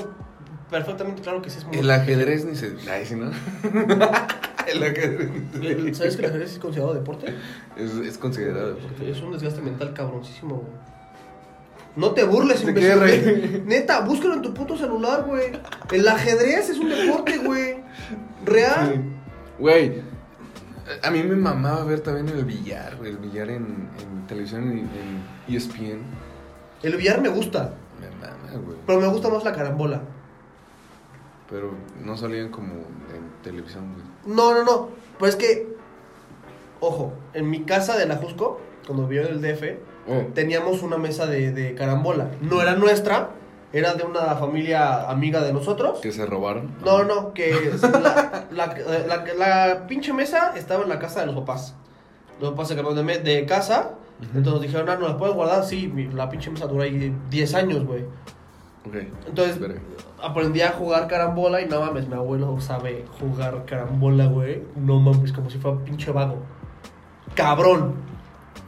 [0.71, 1.77] perfectamente claro que sí es muy.
[1.77, 2.75] El ajedrez ni se.
[2.89, 3.29] Ay, sí, ¿no?
[5.53, 7.33] se- ¿Sabes que el ajedrez es considerado deporte?
[7.77, 8.77] Es, es considerado.
[8.77, 10.67] Porque es un desgaste mental cabroncísimo, güey.
[11.95, 12.97] No te burles, ¿De imbécil.
[12.97, 13.21] güey.
[13.21, 13.63] rey?
[13.65, 15.51] Neta, búscalo en tu puto celular, güey.
[15.91, 17.75] El ajedrez es un deporte, güey.
[18.45, 18.91] ¿Real?
[18.93, 19.01] Sí.
[19.59, 20.01] Güey,
[21.01, 23.11] a mí me mamaba ver también el billar, güey.
[23.11, 26.01] El billar en, en televisión, en, en ESPN.
[26.83, 28.77] El billar me gusta, Me mama, güey.
[28.85, 30.01] pero me gusta más la carambola.
[31.49, 34.05] Pero no salían como en televisión, güey.
[34.25, 34.89] No, no, no.
[35.19, 35.67] Pues es que,
[36.79, 39.63] ojo, en mi casa de la Jusco, cuando vivió en el DF,
[40.07, 42.29] Oh, teníamos una mesa de, de carambola.
[42.39, 43.31] No era nuestra,
[43.73, 45.97] era de una familia amiga de nosotros.
[45.99, 46.75] que se robaron.
[46.85, 48.75] No, no, que la, la,
[49.07, 51.73] la- la pinche mesa estaba en la casa de los papás.
[52.39, 53.93] Los papás se cambiaron de, de casa,
[54.35, 55.65] entonces dijeron, ah, ¿no la puedes guardar?
[55.65, 58.05] Sí, la pinche mesa dura ahí 10 años, güey.
[58.85, 58.95] Ok.
[59.27, 59.79] Entonces Verga.
[60.21, 64.61] aprendí a jugar carambola y no mames, mi abuelo sabe jugar carambola, güey.
[64.75, 66.37] No mames, como si fuera pinche vago.
[67.33, 67.95] Cabrón.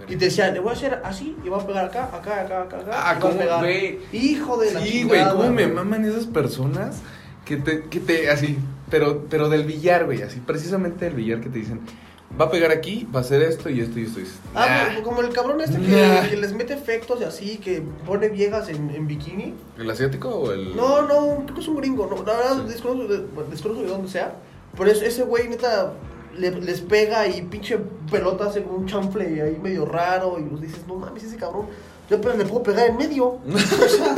[0.10, 2.62] Y te decían, le voy a hacer así y va a pegar acá, acá, acá,
[2.62, 2.92] acá, acá.
[2.94, 4.00] Ah, ¿cómo, güey?
[4.14, 7.02] Hijo de la Sí, güey, cómo me maman esas personas
[7.44, 8.58] que te, que te, así,
[8.90, 11.82] pero, pero del billar, güey, así, precisamente del billar que te dicen,
[12.40, 14.20] va a pegar aquí, va a hacer esto y esto y esto.
[14.20, 14.38] y esto.
[14.54, 15.02] Ah, Nah.
[15.04, 16.28] como- el cabrón este que, Nah.
[16.30, 19.54] que les mete efectos y así, que pone viejas en, en bikini.
[19.78, 20.76] ¿El asiático o el...?
[20.76, 22.74] No, no, creo que es un gringo, no, la verdad Sí.
[22.74, 24.36] desconozco, de, desconozco de dónde sea,
[24.78, 25.94] pero es- ese güey neta
[26.38, 27.80] le- les pega y pinche
[28.12, 31.66] pelota hace como un chanfle ahí medio raro y pues dices, no mames, ese cabrón,
[32.10, 34.16] yo apenas le puedo pegar en medio, o sea,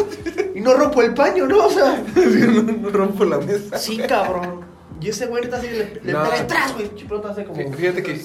[0.54, 1.66] y no rompo el paño, ¿no?
[1.68, 3.78] O sea, no, no rompo la mesa.
[3.78, 4.62] sí, cabrón,
[5.02, 6.24] y ese güey neta así le, le No.
[6.24, 8.22] pega atrás, güey, pinche pelota hace como Fí- fíjate que-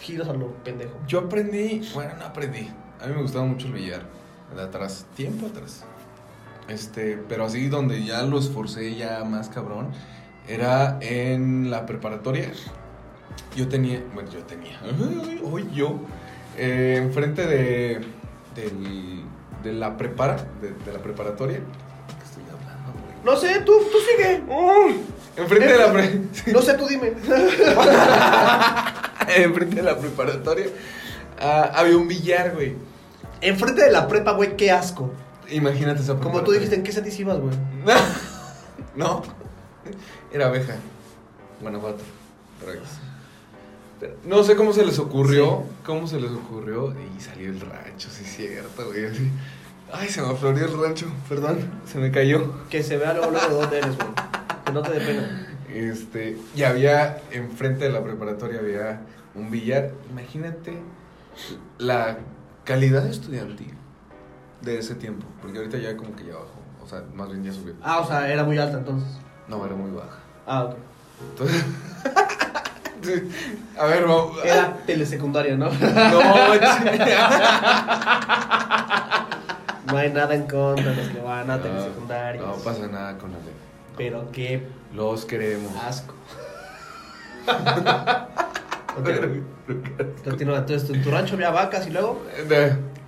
[0.00, 0.92] giros a lo pendejo.
[1.06, 2.68] Yo aprendí, bueno, no aprendí,
[3.02, 4.02] a mí me gustaba mucho el billar,
[4.54, 5.84] de atrás, tiempo atrás.
[6.68, 9.88] Este, pero así donde ya lo esforcé ya más cabrón,
[10.48, 12.50] era en la preparatoria.
[13.56, 14.78] Yo tenía, bueno, yo tenía,
[15.44, 15.98] hoy yo,
[16.56, 18.00] eh, enfrente de,
[18.54, 19.22] del-
[19.62, 21.58] de la prepara, de, de la preparatoria.
[21.58, 23.24] ¿Qué estoy hablando, güey?
[23.24, 24.42] No sé, tú, tú sigue.
[25.36, 26.20] Enfrente de la pre-
[26.52, 27.08] No sé, tú dime.
[29.36, 30.66] enfrente de la preparatoria
[31.40, 32.74] ah, había un billar, güey.
[33.40, 35.10] Enfrente de la prepa, güey, qué asco.
[35.50, 37.54] Imagínate esa Como tú dijiste, ¿en qué setis ibas, güey?
[38.96, 39.22] no,
[40.32, 40.76] era abeja.
[41.60, 42.02] Guanajuato.
[42.60, 42.80] Pero
[44.24, 48.24] no sé cómo se les ocurrió, cómo se les ocurrió y salió el rancho, sí
[48.24, 49.06] es cierto, güey.
[49.06, 49.30] así.
[49.92, 52.52] Ay, se me aflorió el rancho, perdón, se me cayó.
[52.68, 54.08] Que se vea luego, luego de dónde eres, güey.
[54.64, 55.46] Que no te dé pena.
[55.72, 59.00] Este, y había enfrente de la preparatoria había
[59.34, 59.90] un billar.
[60.10, 60.78] Imagínate
[61.78, 62.18] la
[62.64, 63.74] calidad estudiantil
[64.62, 67.52] de ese tiempo, porque ahorita ya como que ya bajó, o sea, más bien ya
[67.52, 67.74] subió.
[67.82, 69.08] Ah, o sea, era muy alta entonces.
[69.48, 70.18] No, era muy baja.
[70.46, 70.76] Ah, ok.
[71.30, 71.64] Entonces,
[73.78, 74.38] a ver, vamos.
[74.44, 75.70] Era telesecundaria, ¿no?
[75.70, 75.74] No,
[79.86, 82.44] No hay nada en contra de los que van a no, telesecundarias.
[82.44, 83.54] no pasa nada con la ley.
[83.96, 84.62] Pero qué
[84.94, 85.72] Los queremos.
[85.84, 86.14] asco.
[90.24, 90.58] Continúa.
[90.58, 92.22] Entonces, en tu rancho había vacas y luego.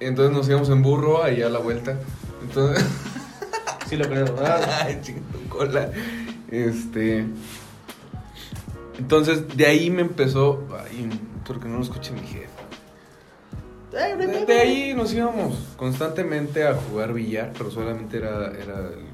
[0.00, 1.96] Entonces nos íbamos en burro ahí a la vuelta.
[2.42, 2.84] Entonces.
[3.88, 4.68] Sí, lo creo, ¿verdad?
[4.84, 5.00] Ay,
[5.48, 5.90] cola.
[6.50, 7.26] Este.
[8.98, 10.64] Entonces, de ahí me empezó.
[10.90, 11.08] Ay,
[11.38, 12.48] espero que no lo escuche mi jefe.
[13.92, 18.48] Eh, De, ahí nos íbamos constantemente a jugar billar, pero solamente era.
[18.52, 19.05] era el-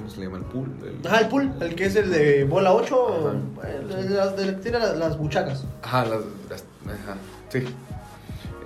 [0.00, 0.38] ¿Cómo se le llama?
[0.38, 0.68] El pool.
[0.82, 3.18] el- Ajá, el pool, el que es el de bola 8,
[3.60, 3.68] Ajá.
[3.68, 5.64] el, el- el- el que tiene las, las buchacas.
[5.82, 7.16] Ajá, las, las- ajá,
[7.50, 7.64] sí.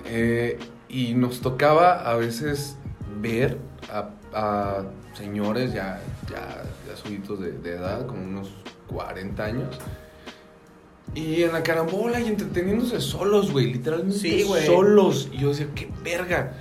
[0.07, 0.59] Eh,
[0.89, 2.77] y nos tocaba a veces
[3.21, 3.59] ver
[3.93, 4.83] a, a
[5.17, 8.51] señores ya, ya, ya subidos de, de edad, como unos
[8.89, 9.79] 40 años.
[11.15, 14.67] Y en la carambola y entreteniéndose solos, güey, literalmente Sí, güey.
[14.67, 15.29] solos.
[15.33, 16.55] Y yo decía, qué verga.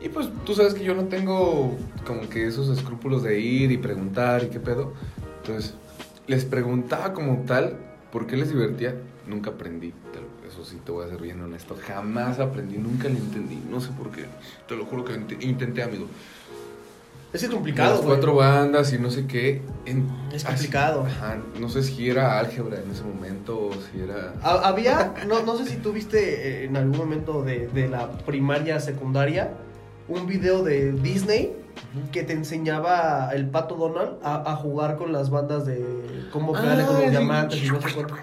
[0.00, 1.76] Y pues tú sabes que yo no tengo
[2.06, 4.92] como que esos escrúpulos de ir y preguntar y qué pedo.
[5.42, 5.74] Entonces,
[6.26, 7.76] les preguntaba como tal
[8.12, 8.94] por qué les divertía.
[9.26, 11.76] Nunca aprendí, lo- eso sí te voy a ser bien honesto.
[11.86, 13.60] Jamás aprendí, nunca le entendí.
[13.68, 14.24] No sé por qué.
[14.68, 16.06] Te lo juro que int- intenté, amigo.
[17.32, 18.06] Es Las complicado, güey.
[18.08, 19.60] cuatro bandas y no sé qué.
[19.84, 21.04] en- Es así- complicado.
[21.04, 24.32] ajá, no sé si era álgebra en ese momento o si era...
[24.42, 28.10] Ha- Había, no, no sé si tú viste eh, en algún momento de, de la
[28.12, 29.52] primaria, secundaria,
[30.08, 31.54] un video de Disney
[32.12, 35.84] que te enseñaba el pato Donald a, a jugar con las bandas de
[36.32, 37.10] cómo pegarle con Ah, los sí.
[37.10, 38.14] diamantes y no sé cuánto.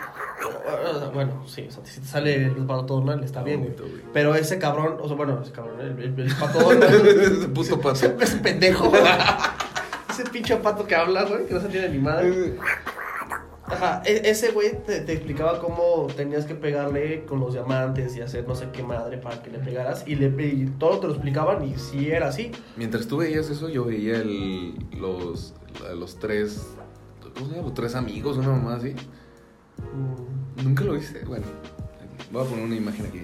[1.13, 3.75] Bueno, sí, o sea, si te sale el pato Donald está bien, güey.
[4.13, 7.07] Pero ese cabrón, o sea, bueno, ese cabrón, el, el- el pato Donald.
[7.07, 7.93] Ese puto pato.
[7.95, 8.91] Ese, ese pendejo.
[10.09, 12.55] ese pinche pato que habla, güey, que no se tiene ni madre.
[13.67, 18.21] Ajá, e- ese güey te, te explicaba cómo tenías que pegarle con los diamantes y
[18.21, 20.03] hacer no sé qué madre para que le pegaras.
[20.07, 22.51] Y, le, y todo te lo explicaban y si era así.
[22.77, 25.53] Mientras tú veías eso, yo veía el, los,
[25.97, 26.67] los tres.
[27.33, 27.63] ¿Cómo se llama?
[27.67, 28.93] Los tres amigos, una mamá así.
[29.77, 31.23] Mm, ¿Nunca lo viste?
[31.25, 31.45] Bueno,
[32.31, 33.21] voy a poner una imagen aquí.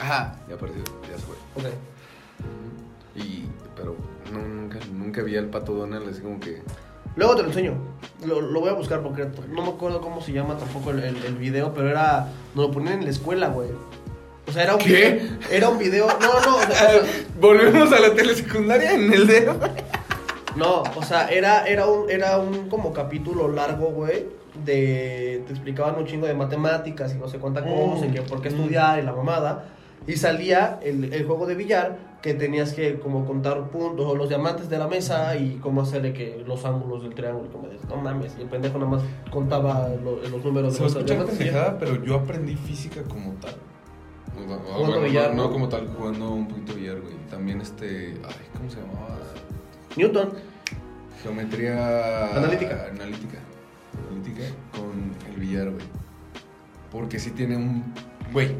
[0.00, 0.38] Ajá.
[0.48, 1.34] Ya apareció, ya se fue.
[1.56, 1.74] ok.
[3.14, 3.44] Y,
[3.76, 3.94] pero
[4.32, 6.62] no, nunca, nunca vi al pato Donald así como que.
[7.16, 7.74] Luego te lo enseño.
[8.26, 11.16] Lo, lo voy a buscar porque no me acuerdo cómo se llama tampoco el, el,
[11.24, 12.28] el video, pero era.
[12.54, 13.68] Nos lo ponían en la escuela, güey.
[14.46, 14.86] O sea, era un ¿Qué?
[14.88, 15.38] video.
[15.50, 16.06] Era un video.
[16.20, 16.56] No, no.
[16.56, 17.02] o sea,
[17.40, 19.56] Volvemos a la telesecundaria en el dedo.
[20.56, 24.26] No, o sea, era, era un, era un como capítulo largo, güey,
[24.64, 28.42] de, te explicaban un chingo de matemáticas y no sé cuánta cosa, y que por
[28.42, 29.64] qué estudiar y la mamada,
[30.06, 34.28] y salía el, el juego de billar, que tenías que como contar puntos, o los
[34.28, 37.88] diamantes de la mesa, y cómo hacerle que los ángulos del triángulo, y como dices,
[37.88, 41.36] no mames, y el pendejo nada más contaba lo- los números Se de los diamantes.
[41.36, 43.54] pendejada, pero yo aprendí física como tal.
[44.78, 47.14] Bueno, billar, no, como tal, jugando un poquito billar, güey.
[47.30, 48.14] También este.
[48.24, 49.18] Ay, ¿cómo se llamaba?
[49.96, 50.30] Newton,
[51.22, 52.34] Geometría.
[52.36, 52.86] Analítica.
[52.90, 53.38] Analítica.
[54.08, 55.84] Analítica con el billar, güey.
[56.90, 57.92] Porque sí tiene un.
[58.32, 58.54] Güey.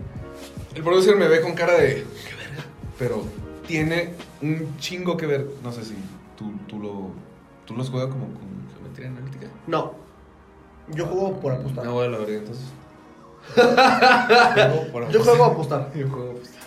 [0.74, 2.04] El producer me ve con cara de.
[2.28, 2.64] ¿Qué verga?
[2.98, 3.24] Pero
[3.66, 5.46] tiene un chingo que ver.
[5.62, 5.94] No sé si
[6.36, 7.10] tú, tú lo.
[7.66, 9.46] ¿Tú los juegas como con geometría analítica?
[9.66, 9.94] no,
[10.88, 11.84] yo juego por apostar.
[11.84, 12.64] No, voy a la verga entonces.
[13.54, 15.92] Juego Yo juego a apostar.
[15.94, 16.62] Yo juego a apostar.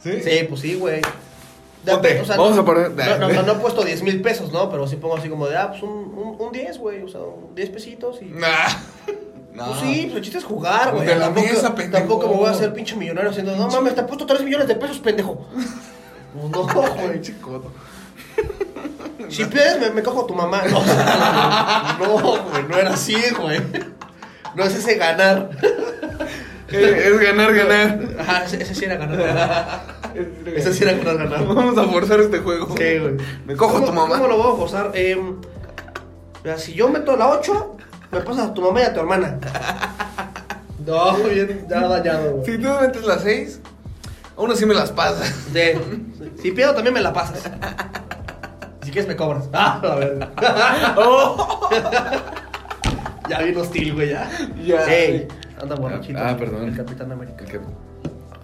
[0.00, 0.20] ¿Sí?
[0.22, 1.00] Sí, pues sí, güey.
[1.84, 4.70] De- Ponte, vamos a poner- No, no, no, no he puesto 10 mil pesos, ¿no?
[4.70, 7.02] Pero sí pongo así como de, ah, pues un, un, un 10, güey.
[7.02, 8.26] O sea, un 10 pesitos y.
[8.26, 8.48] Nah.
[9.52, 9.66] No.
[9.66, 11.06] Pues sí, pues el chiste es jugar, güey.
[11.06, 11.98] De la Tampoco, mesa, pendejo.
[11.98, 14.66] tampoco me voy a hacer pinche millonario haciendo, no mames, te he puesto 3 millones
[14.66, 15.46] de pesos, pendejo.
[16.32, 17.22] Pues no, güey.
[17.40, 17.70] Codo.
[19.28, 20.62] Si pierdes, me, me cojo a tu mamá.
[20.68, 20.80] No,
[21.98, 23.60] no, güey, no era así, güey.
[24.54, 25.50] No es ese ganar.
[26.74, 28.00] Eh, es ganar, ganar.
[28.18, 29.84] Ajá, ese, sí era ganar.
[30.46, 31.46] Ese sí era ganar, ganar.
[31.46, 32.74] Vamos a forzar este juego.
[32.78, 33.16] Sí, güey.
[33.44, 34.16] Me cojo a ¿Cómo- tu mamá.
[34.16, 34.90] ¿Cómo lo voy a forzar?
[34.94, 35.20] Eh,
[36.42, 37.76] mira, si yo meto la 8,
[38.10, 39.38] me pasas a tu mamá y a tu hermana.
[40.86, 42.46] No, bien, ya dañado, güey.
[42.46, 43.60] Si tú metes las seis,
[44.42, 45.52] aún así me las pasas.
[45.52, 45.78] De,
[46.40, 47.42] si pierdo también me la pasas.
[48.82, 49.48] Si quieres me cobras.
[49.52, 50.28] Ah, a ver.
[50.96, 51.68] Oh.
[53.28, 54.28] ya bien hostil, güey, ya.
[54.64, 54.84] Ya.
[54.92, 55.28] Ey,
[55.60, 56.18] anda borrachito.
[56.20, 56.64] Ah, perdón.
[56.68, 57.44] El Capitán América.
[57.44, 57.50] El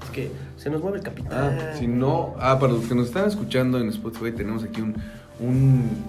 [0.05, 1.59] Es que se nos mueve el capitán.
[1.61, 2.35] Ah, si no.
[2.41, 4.95] Ah, para los que nos están escuchando en Spotify, tenemos aquí un.
[5.41, 6.05] un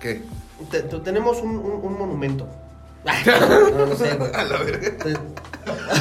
[0.00, 0.22] ¿Qué?
[0.70, 2.46] Te- te- tenemos un, un, un monumento.
[3.04, 4.30] No, no sé, güey.
[4.34, 4.90] A la verga.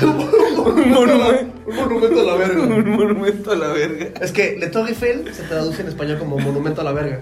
[0.01, 1.53] un monumento.
[1.67, 2.61] Un monumento a la verga.
[2.63, 4.07] Un monumento a la verga.
[4.21, 7.19] Es que Le Tour Eiffel se traduce en español como monumento a la verga.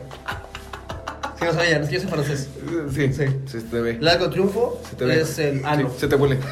[1.40, 2.50] Si no sabían, es que yo soy francés.
[2.94, 3.26] Sí, Sí.
[3.48, 3.94] Se te ve.
[3.94, 5.22] De Triunfo Se te ve.
[5.22, 5.92] es el Sí, ano.
[5.98, 6.40] se te huele.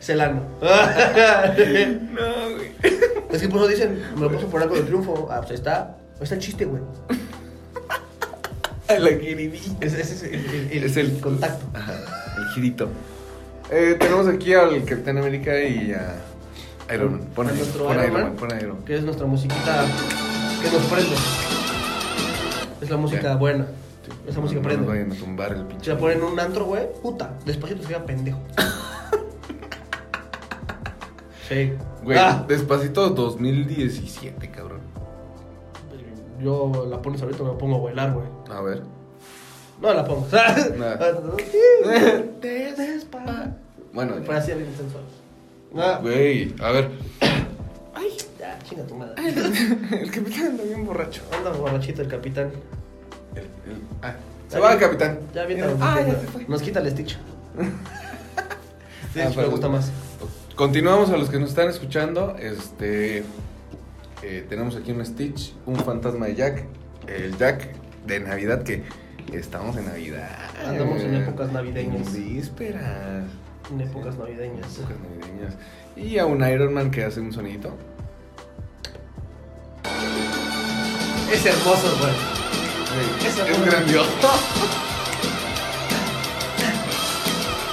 [0.00, 0.40] Es el ano.
[0.62, 0.68] no,
[2.56, 2.72] güey.
[3.30, 5.28] es que por eso dicen, me lo paso por Arco de Triunfo.
[5.30, 5.82] Ah, pues ahí está.
[6.16, 6.82] Ahí está el chiste, güey.
[8.98, 9.72] La queridilla.
[9.80, 10.34] Ese es el,
[10.72, 11.64] el- Es el- el contacto.
[11.74, 11.94] Ajá,
[12.38, 12.88] el girito.
[13.70, 16.16] Eh, tenemos aquí al Capitán América y a
[16.92, 17.20] Iron Man.
[17.34, 18.22] Pon, A nuestro pon Iron Iron Man.
[18.24, 18.84] Man, pon Iron Man.
[18.84, 19.84] Que es nuestra musiquita
[20.62, 21.14] que nos prende.
[22.80, 23.66] Es la música buena.
[24.26, 24.88] Esa música no, No prende.
[24.88, 25.90] vayan a tumbar el Si pinche.
[25.92, 28.40] la ponen en un antro, güey, puta, despacito se queda pendejo.
[31.48, 31.72] sí.
[32.02, 34.59] Güey, Ah, despacito 2017, cabrón.
[36.42, 38.26] Yo la pones ahorita me pongo a bailar, güey.
[38.50, 38.82] A ver.
[39.80, 40.26] No la pongo.
[42.40, 43.54] Te despa-
[43.92, 45.02] Bueno, Fue así bien sensual.
[45.76, 46.90] Ah, güey, a ver.
[47.94, 49.14] Ay, ya, chinga tu madre.
[49.26, 51.22] El capitán anda bien borracho.
[51.36, 52.50] Anda borrachito el capitán.
[53.34, 54.14] El- el- ah,
[54.48, 55.18] se va el capitán.
[55.34, 56.44] Ya bien Ah, ya se fue.
[56.48, 57.18] Nos quita el Stitch.
[59.10, 59.90] Stitch Ah, me gusta más.
[60.56, 62.36] Continuamos a los que nos están escuchando.
[62.38, 63.24] Este.
[64.22, 66.64] Eh, tenemos aquí un Stitch, un fantasma de Jack.
[67.06, 67.74] El Jack
[68.06, 68.84] de Navidad que
[69.32, 70.28] estamos en Navidad.
[70.66, 72.14] Andamos en épocas navideñas.
[72.14, 73.24] En vísperas.
[73.70, 74.78] En épocas navideñas.
[74.78, 75.56] Épocas navideñas.
[75.96, 77.74] Y a un Iron Man que hace un sonidito.
[81.32, 82.12] Es hermoso, güey.
[83.20, 84.10] Es, Esa es grandioso.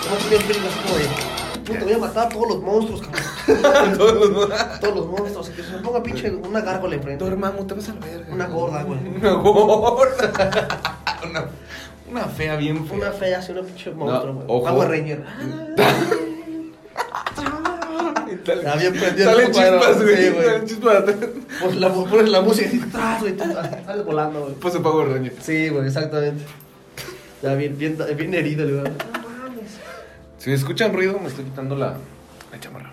[0.07, 1.36] Como tiene frío, de.
[1.67, 3.93] Puta, voy a matar a todos los monstruos, cabrón.
[3.97, 5.49] Todos los- A todos los monstruos.
[5.49, 7.23] Que se me ponga pinche una gárgola enfrente.
[7.25, 8.27] Dormamos, te vas a verga.
[8.33, 8.99] Una gorda, güey.
[9.17, 10.67] Una gorda.
[11.29, 11.45] una,
[12.09, 12.97] una fea bien fea.
[12.97, 14.45] Una fea, así, una pinche monstruo, güey.
[14.47, 14.65] ojo.
[14.65, 15.23] Power Ranger.
[17.35, 20.33] Sale- Está bien prendido el cuadro, chispas, güey.
[20.45, 21.03] Salen chispas.
[21.61, 23.35] Pues la, pones la música y atrás, güey.
[23.35, 24.53] tú Sales volando, güey.
[24.55, 25.33] Pues se Power Ranger.
[25.41, 26.43] Sí, güey, exactamente.
[27.41, 28.91] Ya bien, bien, bien herido, güey.
[30.37, 31.97] Si escuchan ruido, me estoy quitando la,
[32.51, 32.91] la chamarra.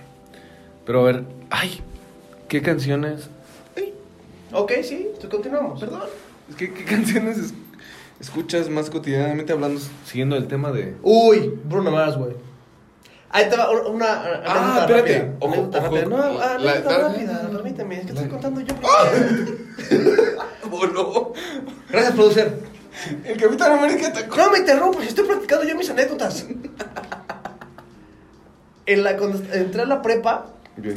[0.86, 1.80] Pero a ver, ay,
[2.48, 3.28] ¿qué canciones?
[4.52, 5.80] Ok, sí, continuamos.
[5.80, 6.02] Perdón.
[6.48, 7.54] Es que, ¿qué canciones es-
[8.20, 10.94] escuchas más cotidianamente hablando, siguiendo el tema de...
[11.02, 12.32] Uy, Bruno Mars, güey.
[13.30, 13.88] Ahí te va una.
[13.88, 14.06] una
[14.46, 15.18] Ah, anécdota espérate.
[15.18, 15.86] rápida, Ojo, anécdota ojo.
[15.96, 16.04] rápida.
[16.08, 18.74] No, La- anécdota la- rápida, permíteme, es que estoy la- contando yo.
[20.70, 21.32] Voló.
[21.90, 22.58] Gracias, producer.
[23.24, 24.24] El Capitán América te...
[24.28, 26.46] No me interrumpas, estoy practicando yo mis anécdotas.
[28.86, 30.46] En la, cuando entré a la prepa,
[30.78, 30.96] Ok.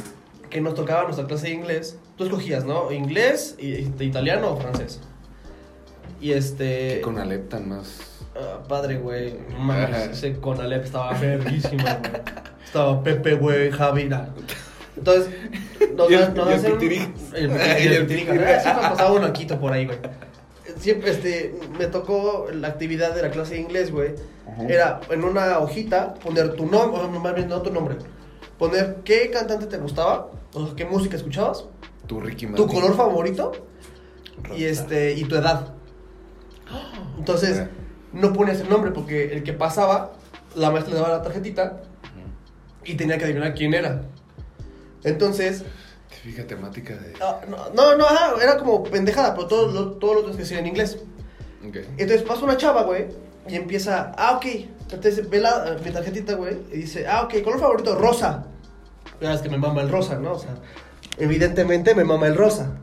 [0.49, 2.91] que nos tocaba nuestra clase de inglés, tú escogías, ¿no?
[2.91, 4.99] Inglés, italiano o francés.
[6.19, 6.95] Y este.
[6.95, 7.99] Que con Alep tan más...
[8.35, 9.35] Ah, padre, güey.
[9.57, 12.11] Mames, ese con Alep estaba verguísima, güey.
[12.65, 14.33] Estaba Pepe, güey, Javi, nada.
[14.95, 15.29] Entonces,
[15.95, 17.11] nos, el- nos y el Pitirica.
[18.07, 18.33] Pitirica.
[18.57, 19.97] Ah, Siempre pasaba un quito por ahí, güey.
[20.79, 24.13] Siempre, este, me tocó la actividad de la clase de inglés, güey.
[24.51, 24.63] Ajá.
[24.67, 27.97] Era en una hojita poner tu nombre, o más bien no tu nombre.
[28.57, 31.65] Poner qué cantante te gustaba, o sea, qué música escuchabas,
[32.07, 33.51] Tu Ricky tu color favorito
[34.55, 35.73] y este y tu edad.
[37.17, 37.67] Entonces,
[38.13, 40.13] no ponías el nombre porque el que pasaba,
[40.55, 41.81] la maestra le daba la tarjetita
[42.83, 44.03] y tenía que adivinar quién era.
[45.03, 45.63] Entonces,
[46.23, 47.13] Típica temática de...
[47.49, 50.57] no, no, no, ajá, era como pendejada, pero todos lo, todos lo tienes que decir
[50.57, 50.97] en inglés.
[51.67, 51.77] Ok.
[51.97, 53.07] Entonces pasa una chava, güey,
[53.49, 54.45] y empieza, ah, ok.
[54.91, 58.45] Entonces ve la, mi tarjetita, güey, y dice, ah, ok, color favorito, rosa.
[59.19, 60.33] Ya es que me mama el rosa, ¿no?
[60.33, 60.55] O sea,
[61.17, 62.77] evidentemente me mama el rosa.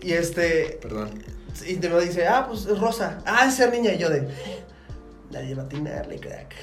[0.00, 1.22] Y este, Perdón.
[1.66, 3.18] y te me dice, ah, pues es rosa.
[3.24, 3.92] Ah, es ser niña.
[3.92, 4.28] Y yo de,
[5.30, 6.54] nadie va a atinarle, crack.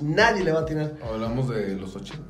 [0.00, 0.92] Nadie le va a atinar.
[1.02, 2.22] Hablamos de los 80.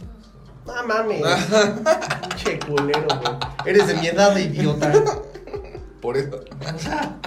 [0.66, 1.22] No mames.
[2.28, 3.36] Pinche culero, güey.
[3.66, 4.92] Eres de mi edad, idiota.
[6.00, 6.40] Por eso.
[6.74, 7.18] O sea,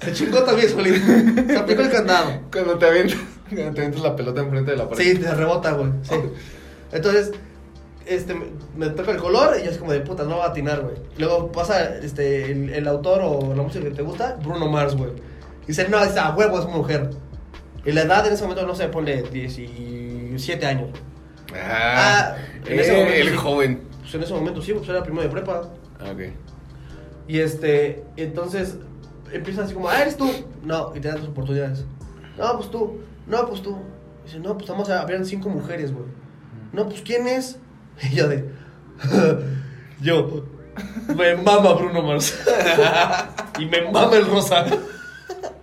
[0.00, 0.98] se chingó también solito.
[1.46, 2.40] Se aplicó el candado.
[2.52, 5.02] Cuando te avientas, cuando te avientas la pelota enfrente de la pared.
[5.04, 5.90] Sí, te rebota, güey.
[6.02, 6.14] Sí.
[6.92, 7.32] Entonces,
[8.06, 8.34] este,
[8.76, 10.96] me, toca el color y yo es como de puta, no va a atinar, güey.
[11.18, 15.10] Luego pasa este, el, el autor o la música que te gusta, Bruno Mars, güey.
[15.64, 17.10] Y dice, no, esa huevo es mujer.
[17.84, 20.88] Y la edad en ese momento, no sé, ponle 17 años.
[21.54, 22.36] Ah, Ah,
[22.66, 23.36] en ese eh, momento el sí.
[23.36, 23.80] joven.
[24.00, 25.62] Pues en ese momento sí, pues era primero de prepa.
[26.00, 26.20] Ah, Ok.
[27.28, 28.76] Y este, entonces
[29.32, 30.30] empieza así como, ah, eres tú.
[30.64, 31.84] No, y te dan tus oportunidades.
[32.38, 33.00] No, pues tú.
[33.26, 33.76] No, pues tú.
[34.24, 36.06] Dice, no, pues vamos a habían cinco mujeres, güey.
[36.72, 37.58] No, pues ¿quién es?
[38.02, 38.48] Y yo de,
[40.00, 40.44] yo,
[41.14, 42.38] me mama Bruno Mars.
[43.58, 44.64] y me mama el rosa.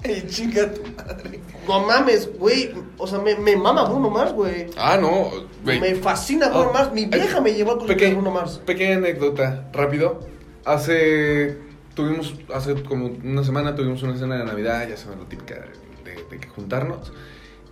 [0.04, 1.42] Ey, chinga tu madre.
[1.68, 2.74] No mames, güey.
[2.98, 4.68] O sea, me, me mama Bruno Mars, güey.
[4.78, 5.32] Ah, no.
[5.64, 5.80] güey.
[5.80, 6.92] Me fascina Bruno Oh, Mars.
[6.94, 8.62] Mi vieja eh, me llevó a Bruno Mars.
[8.66, 10.20] Pequeña anécdota, rápido.
[10.64, 11.58] Hace.
[11.98, 12.34] Tuvimos.
[12.54, 16.24] Hace como una semana tuvimos una cena de Navidad, ya saben, la típica de, de-
[16.30, 17.12] de que juntarnos.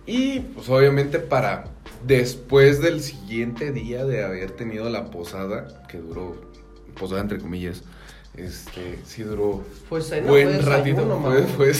[0.04, 1.64] Y, pues, obviamente, para.
[2.06, 6.36] Después del siguiente día de haber tenido la posada, que duró.
[6.98, 7.82] Posada entre comillas.
[8.36, 9.64] Este, sí duró.
[9.88, 11.02] Fue cena, buen ratito.
[11.56, 11.72] fue,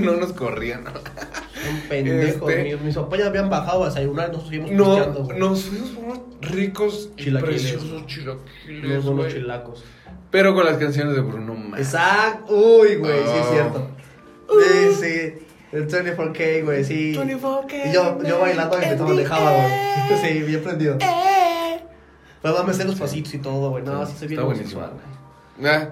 [0.00, 0.84] no nos corrían.
[0.86, 2.48] Un pendejo.
[2.48, 6.04] Este- Mis, mis papás ya habían bajado a desayunar nos seguimos No, nos fuimos por
[6.04, 7.62] unos ricos y Chilaquiles.
[7.62, 9.84] preciosos chilaquiles, Unos chilacos.
[10.30, 11.82] Pero con las canciones de Bruno Mars.
[11.82, 12.52] Exacto.
[12.54, 13.52] Uy, güey, sí es Oh.
[13.52, 13.88] cierto.
[14.48, 15.46] Sí, sí.
[15.72, 17.14] El 24K, güey, sí.
[17.14, 19.70] 24K, Y yo, yo bailando y me en dejaba, güey.
[20.22, 20.96] Sí, bien prendido.
[21.00, 21.80] Eh.
[22.42, 23.84] Pero me sé los pasitos y todo, güey.
[23.84, 24.80] No, sí soy bien Está buenísimo.
[24.82, 25.10] homosexual,
[25.58, 25.72] güey.
[25.72, 25.88] Ah,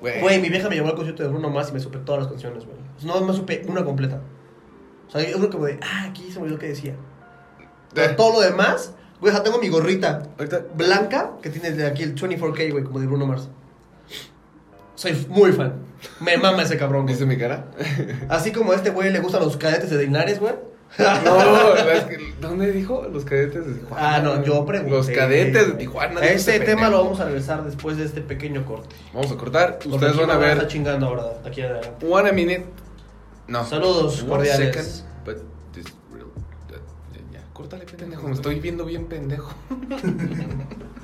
[0.00, 0.20] güey.
[0.20, 2.30] Güey, mi vieja me llevó al concierto de Bruno Mars y me supe todas las
[2.30, 2.76] canciones, güey.
[3.04, 4.20] No me supe una completa.
[5.08, 6.94] O sea, yo creo como de, ah, aquí se me olvidó que decía.
[7.94, 8.14] Pero Eh.
[8.16, 10.62] todo lo demás, güey, ya tengo mi gorrita Ahorita.
[10.74, 13.48] blanca que tiene de aquí el 24K, güey, como de Bruno Mars.
[14.96, 15.74] Soy muy fan.
[16.20, 17.06] Me mama ese cabrón.
[17.06, 17.66] ¿Viste mi cara?
[18.28, 20.54] Así como a este güey le gustan los cadetes de Linares, güey.
[20.98, 23.06] No, es que, ¿dónde dijo?
[23.12, 24.14] Los cadetes de Tijuana.
[24.16, 24.90] Ah, no, yo pregunté.
[24.96, 26.20] Los cadetes de Tijuana.
[26.20, 28.94] este tema lo vamos a regresar después de este pequeño corte.
[29.12, 29.78] Vamos a cortar.
[29.84, 30.52] Ustedes van a ver.
[30.52, 32.06] estar chingando ahora, aquí adelante.
[32.08, 32.66] One minute.
[33.48, 33.64] No.
[33.66, 34.74] Saludos One cordiales.
[34.74, 35.36] second, but
[35.72, 36.30] this real-
[36.70, 38.26] ya, ya, córtale, pendejo.
[38.28, 39.52] Me estoy viendo bien pendejo.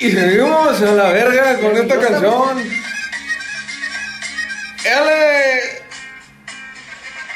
[0.00, 2.58] Y seguimos a la verga con esta canción.
[4.84, 5.78] ¡L!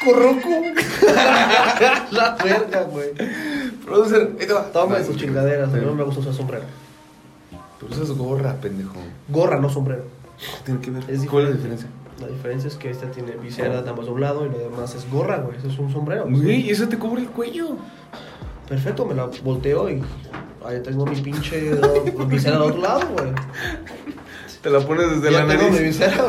[0.04, 0.64] Currucu.
[2.12, 3.10] La verga, güey.
[3.84, 4.64] Producer, ahí te va.
[4.72, 5.82] Toma sus chingaderas, güey.
[5.82, 6.64] No me gusta usar sombrero.
[7.80, 8.94] Tú usas gorra, pendejo.
[9.28, 10.04] Gorra, no sombrero.
[10.38, 11.04] ¿Qué tiene que ver?
[11.08, 11.88] Es ¿Cuál es la diferencia?
[12.20, 14.94] La diferencia es que este tiene visera nada más de un lado y lo demás
[14.94, 15.58] es gorra, güey.
[15.58, 16.26] Eso es un sombrero.
[16.28, 17.76] Güey, eso te cubre el cuello.
[18.72, 20.02] Perfecto, me la volteo y
[20.64, 23.30] ahí tengo mi pinche uh, visera del otro lado, güey.
[24.62, 25.98] Te la pones desde Ya la tengo mi nariz.
[25.98, 26.24] visera.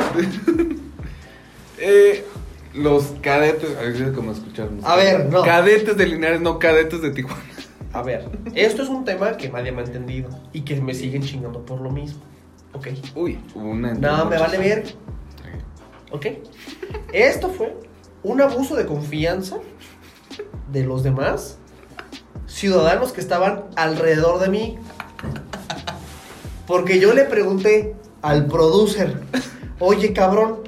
[1.77, 2.25] Eh,
[2.73, 4.83] los cadetes, a ver cómo escucharnos.
[4.83, 5.41] A ver, no.
[5.43, 7.41] Cadetes de Linares, no cadetes de Tijuana.
[7.93, 11.23] A ver, esto es un tema que nadie me ha entendido y que me siguen
[11.23, 12.21] chingando por lo mismo.
[12.73, 12.87] Ok.
[13.15, 13.93] Uy, una.
[13.93, 14.83] No, me vale ver.
[16.11, 16.25] Ok.
[17.13, 17.73] Esto fue
[18.21, 19.59] un abuso de confianza
[20.71, 21.59] de los demás
[22.47, 24.77] ciudadanos que estaban alrededor de mí.
[26.67, 29.21] Porque yo le pregunté al producer,
[29.79, 30.59] oye cabrón,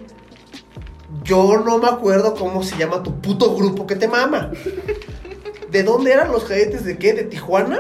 [1.24, 4.52] yo no me acuerdo cómo se llama tu puto grupo que te mama.
[5.72, 7.14] ¿De dónde eran los cadetes de qué?
[7.14, 7.80] ¿De Tijuana?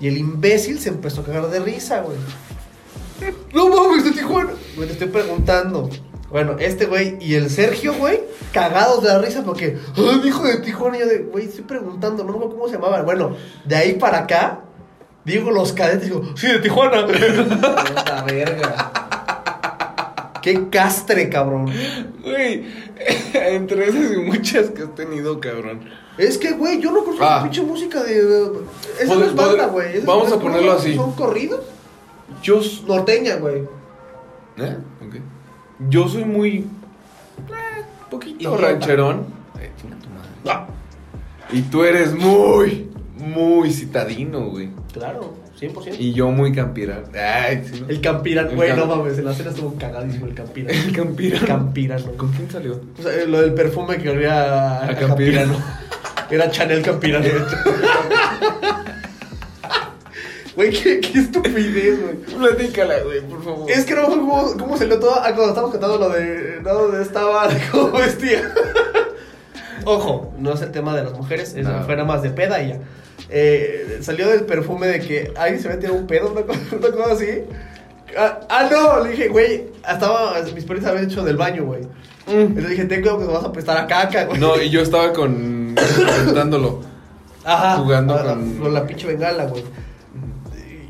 [0.00, 2.16] Y el imbécil se empezó a cagar de risa, güey.
[3.52, 4.52] No mames, de Tijuana.
[4.76, 5.90] Güey, te estoy preguntando.
[6.30, 8.20] Bueno, este güey y el Sergio, güey,
[8.52, 10.98] cagados de la risa porque, ay, hijo de Tijuana.
[10.98, 13.04] Y yo de, güey, estoy preguntando, no cómo se llamaban.
[13.06, 14.60] Bueno, de ahí para acá,
[15.24, 17.06] digo los cadetes, digo, sí, de Tijuana.
[17.06, 18.92] Puta verga.
[20.42, 21.70] Qué castre, cabrón.
[22.22, 22.64] Güey,
[23.34, 25.80] entre esas y muchas que has tenido, cabrón.
[26.18, 27.40] Es que, güey, yo no conozco Ah.
[27.42, 28.50] pinche música de.
[29.00, 30.00] Esa no es banda, güey.
[30.00, 30.94] Vamos a ponerlo así.
[30.94, 31.60] ¿Son corridos?
[32.42, 32.60] Yo.
[32.86, 33.62] Norteña, güey.
[34.58, 34.76] ¿Eh?
[35.06, 35.14] Ok.
[35.88, 36.48] Yo soy muy.
[36.58, 36.64] Eh,
[38.10, 38.62] poquito Idiota.
[38.62, 39.26] rancherón.
[39.60, 40.28] Eh, chinga tu madre.
[40.46, 40.66] Ah,
[41.52, 44.70] Y tú eres muy, muy citadino, güey.
[44.92, 45.96] claro, 100%.
[45.98, 47.06] Y yo muy campirano.
[47.14, 47.88] Ay, sí, ¿no?
[47.88, 50.78] El Campirano, El güey, Cam- no mames, en la cena estuvo cagadísimo el Campirano.
[50.78, 51.46] El campirano.
[51.46, 52.12] Campirano.
[52.12, 52.80] ¿Con quién salió?
[52.98, 55.54] O sea, lo del perfume que olía a, A a Campirano.
[55.54, 55.88] Campirano.
[56.30, 57.24] Era Chanel Campirano.
[60.58, 62.16] Güey, qué, qué estupidez, güey.
[62.36, 63.70] Platícala, güey, por favor.
[63.70, 65.14] Es que no me cómo, cómo salió todo.
[65.14, 66.58] Ah, cuando estábamos contando lo de.
[66.64, 68.42] No, donde estaba, de cómo vestía.
[69.84, 71.84] Ojo, no es el tema de las mujeres, es, No.
[71.84, 72.78] fue nada más de peda y ya.
[73.30, 77.12] Eh, salió del perfume de que alguien se tirado un pedo, una cosa, una cosa
[77.12, 77.44] así.
[78.18, 80.40] Ah, ah, no, le dije, güey, estaba.
[80.56, 81.82] Mis perritos habían hecho del baño, güey.
[82.26, 84.40] Entonces dije, ten cuidado que te vas a prestar a caca, güey.
[84.40, 85.76] No, y yo estaba con.
[86.18, 86.80] intentándolo.
[87.44, 87.76] Ajá.
[87.76, 89.62] jugando ah, con- con la pinche bengala, güey.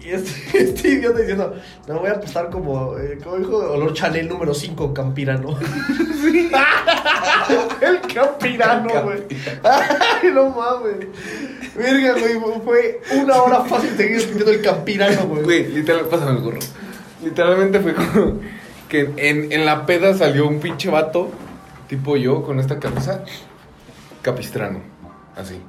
[0.08, 1.54] Y este, este idiota diciendo,
[1.86, 5.58] no voy a prestar como, eh, como dijo, olor Chanel número 5 Campirano.
[7.80, 9.22] el Campirano, güey.
[9.62, 11.08] Ay, no mames.
[11.76, 15.42] Verga, güey, fue una hora fácil seguir escuchando el Campirano, güey.
[15.42, 16.58] Güey, literal, pásame el gorro.
[17.22, 18.40] Literalmente fue como
[18.88, 21.30] que en, en la peda salió un pinche vato,
[21.86, 23.24] tipo yo, con esta camisa,
[24.22, 24.80] capistrano.
[25.36, 25.60] Así.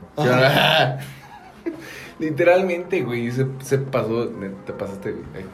[2.20, 4.28] Literalmente, güey, se, se pasó.
[4.66, 5.24] Te pasaste, güey.
[5.36, 5.46] Ay.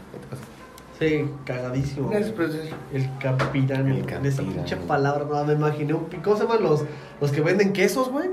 [0.99, 2.07] Sí, cagadísimo.
[2.07, 2.17] güey.
[2.19, 2.61] Gracias, profesor.
[2.93, 3.93] El Campirano.
[3.93, 4.53] El Esa Campirano.
[4.53, 5.93] pinche palabra, no me imaginé.
[5.93, 6.83] un pi- ¿Cómo se llaman los,
[7.21, 8.29] los que venden quesos, güey?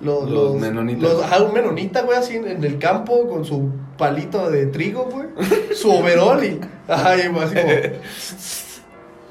[0.00, 1.02] Los, Los menonitas.
[1.02, 5.04] los- ajá, un menonita, güey, así en, en el campo con su palito de trigo,
[5.10, 5.26] güey.
[5.74, 6.60] Su overol y.
[6.88, 7.72] Ajá, y así como.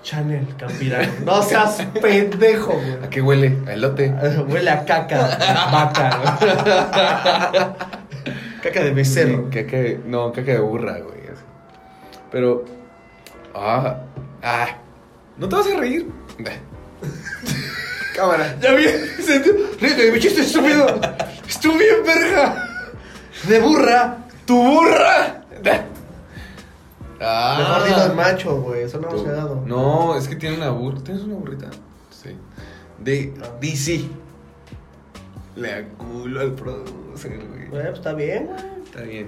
[0.03, 1.09] Chanel, Campirano.
[1.25, 3.03] No seas pendejo, güey.
[3.05, 3.57] ¿A qué huele?
[3.65, 4.13] A elote.
[4.49, 5.37] Huele a caca,
[5.71, 7.87] vaca.
[8.63, 9.49] caca de becerro.
[9.51, 11.19] Caca de- no, caca de burra, güey.
[11.31, 11.43] así.
[12.31, 12.63] Pero.
[13.53, 13.99] Ah.
[14.41, 14.67] Ah.
[15.37, 16.09] ¿No te vas a reír?
[18.15, 18.55] Cámara.
[18.61, 18.85] Ya vi.
[19.79, 20.85] Ríete de mi chiste estúpido.
[21.63, 22.67] Bien, verga.
[23.47, 24.17] De burra.
[24.45, 25.41] ¡Tu burra!
[27.21, 27.55] Ah.
[27.57, 28.81] Mejor dilo de macho, güey.
[28.83, 29.63] Eso no Tu- hemos quedado.
[29.65, 30.99] No, es que tiene una burra.
[31.03, 31.69] ¿Tienes una burrita?
[32.11, 32.37] Sí.
[32.99, 34.03] De DC.
[35.55, 36.53] Le aculo al
[37.13, 37.67] producer, güey.
[37.69, 38.59] Bueno, pues está bien, güey.
[38.85, 39.27] Está bien.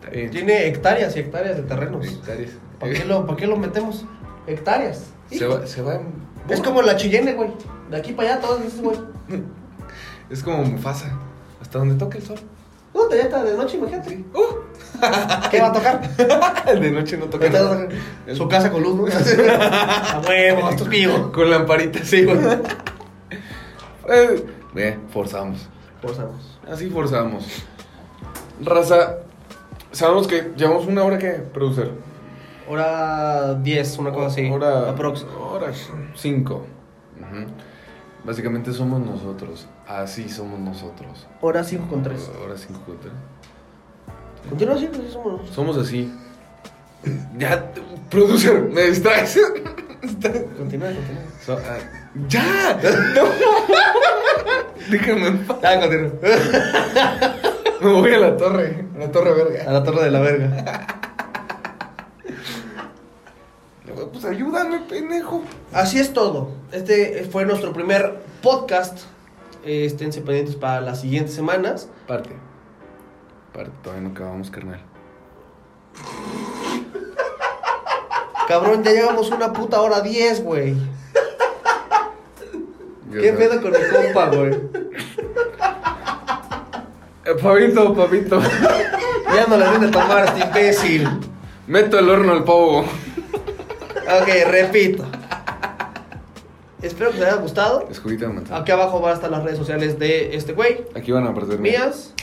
[0.00, 0.30] Está bien.
[0.30, 2.06] Tiene hectáreas y hectáreas de terrenos.
[2.06, 2.50] Hectáreas.
[2.78, 4.04] ¿Para qué lo, para qué lo metemos?
[4.46, 5.10] Hectáreas.
[5.30, 6.12] Se va, se va en.
[6.48, 7.50] Es como la chillene, güey.
[7.90, 8.98] De aquí para allá, todos dices, güey.
[10.30, 11.10] Es como Mufasa.
[11.60, 12.38] Hasta donde toque el sol.
[12.94, 14.24] No, ya está de noche, imagínate.
[14.32, 15.50] Uh.
[15.50, 16.16] ¿Qué va a tocar?
[16.80, 17.88] De noche no toca nada.
[17.88, 19.06] tocar Su casa con luz, ¿no?
[19.50, 21.32] A huevo, mío.
[21.32, 22.04] Con lamparita.
[22.04, 22.38] Sí, güey.
[24.76, 25.68] Eh, forzamos.
[26.00, 26.59] Forzamos.
[26.70, 27.46] Así forzamos.
[28.62, 29.18] Raza,
[29.90, 31.90] sabemos que llevamos una hora que producer.
[32.68, 34.48] Hora 10, una cosa así.
[34.48, 34.90] Hora.
[34.90, 35.26] Aprox.
[35.38, 35.72] Hora
[36.14, 36.66] 5.
[38.24, 39.66] Básicamente somos nosotros.
[39.88, 41.26] Así somos nosotros.
[41.40, 42.30] Hora 5 con 3.
[42.44, 43.12] Hora 5 con tres.
[44.48, 45.54] Continúa así, pues somos nosotros.
[45.54, 46.12] Somos así.
[47.36, 47.72] Ya,
[48.10, 49.40] producer, me distraes.
[50.56, 50.90] Continúa, continúa.
[51.44, 51.78] So- ah,
[52.28, 52.78] ¡Ya!
[53.14, 53.24] ¡No!
[54.90, 55.58] Déjame en paz.
[55.62, 56.12] Ah, continúa.
[57.80, 58.84] Me voy a la torre.
[58.96, 59.72] A la torre A verga.
[59.72, 60.86] la torre de la verga.
[64.12, 65.42] Pues ayúdame, pendejo.
[65.72, 66.50] Así es todo.
[66.72, 68.98] Este fue nuestro primer podcast.
[69.64, 71.88] Eh, Esténse pendientes para las siguientes semanas.
[72.06, 72.30] Parte.
[73.54, 74.80] Parte, todavía no acabamos, carnal.
[78.50, 80.74] Cabrón, ya llevamos una puta hora 10, güey.
[83.12, 84.54] ¿Qué pedo con el compa, güey?
[87.26, 88.40] Eh, Pavito, pavito.
[89.32, 91.08] Ya no la viene a tomar este imbécil.
[91.68, 92.80] Meto el horno al pavo.
[92.80, 95.04] Ok, repito.
[96.82, 97.86] Espero que les haya gustado.
[97.86, 98.58] Manzana.
[98.58, 100.86] Aquí abajo van a estar las redes sociales de este güey.
[100.96, 102.14] Aquí van a aparecer Mías.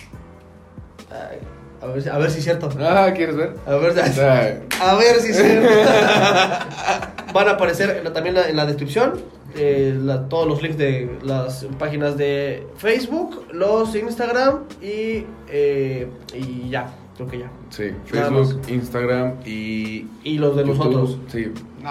[1.81, 2.69] A, ver, si- a ver si es cierto.
[2.81, 3.53] Ah, ¿quieres ver?
[3.65, 5.69] A ver, si- Ay, a ver si es cierto.
[7.33, 9.13] Van a aparecer también en la descripción
[9.55, 16.69] eh, la- todos los links de las páginas de Facebook, los Instagram y, eh, y
[16.69, 16.93] ya.
[17.15, 17.51] Creo que ya.
[17.69, 20.05] Sí, Facebook, Instagram y.
[20.23, 20.77] Y los de YouTube.
[20.93, 21.17] nosotros.
[21.31, 21.51] Sí.
[21.81, 21.89] No,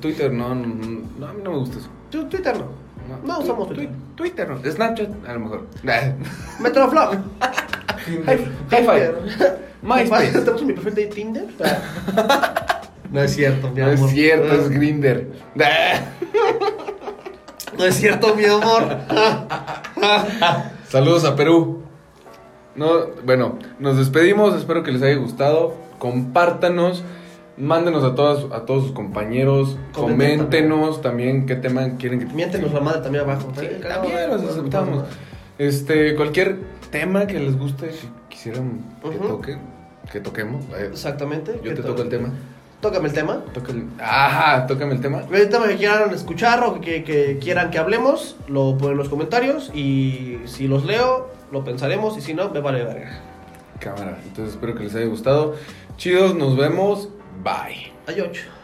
[0.00, 1.88] Twitter no, no, a mí no me gusta eso.
[2.28, 2.81] Twitter no.
[3.24, 3.94] No tu- usamos tu- Twitter.
[4.16, 4.58] Twitter no.
[4.70, 5.66] Snapchat, a lo mejor.
[6.60, 7.14] Metroflog.
[8.26, 9.46] Hi- Hi-Fi.
[9.82, 10.32] MySpace.
[10.40, 11.46] ¿Tenemos mi perfil de Tinder?
[13.12, 14.08] No es cierto, mi No amor.
[14.08, 15.26] es cierto, es Grinder.
[17.76, 18.84] No es cierto, mi amor.
[20.88, 21.82] Saludos a Perú.
[22.74, 22.88] No,
[23.24, 24.54] bueno, nos despedimos.
[24.54, 25.74] Espero que les haya gustado.
[25.98, 27.04] Compártanos.
[27.56, 29.76] Mándenos a todas, a todos sus compañeros.
[29.92, 33.52] Comenten Coméntenos también qué tema quieren que Miéntenos la madre también abajo.
[33.58, 33.80] Sí, ¿eh?
[33.86, 35.04] también los aceptamos.
[35.58, 36.58] Este, cualquier
[36.90, 37.96] tema que les guste, que
[38.30, 39.28] quisieran que Ujú.
[39.28, 39.58] toque,
[40.10, 40.64] que toquemos.
[40.76, 41.60] eh, Exactamente.
[41.62, 42.30] yo te to- toco el tema.
[42.80, 43.44] Tócame el tema.
[43.54, 45.22] Toca el- Ajá, tócame el tema.
[45.30, 49.08] El tema que quieran escuchar o que, que quieran que hablemos, lo ponen en los
[49.08, 53.20] comentarios y si los leo, lo pensaremos y si no, me vale verga.
[53.78, 54.18] Cámara.
[54.26, 55.54] Entonces espero que les haya gustado.
[55.96, 57.08] Chidos, nos vemos.
[57.42, 57.90] Bye.
[58.06, 58.61] Adiós.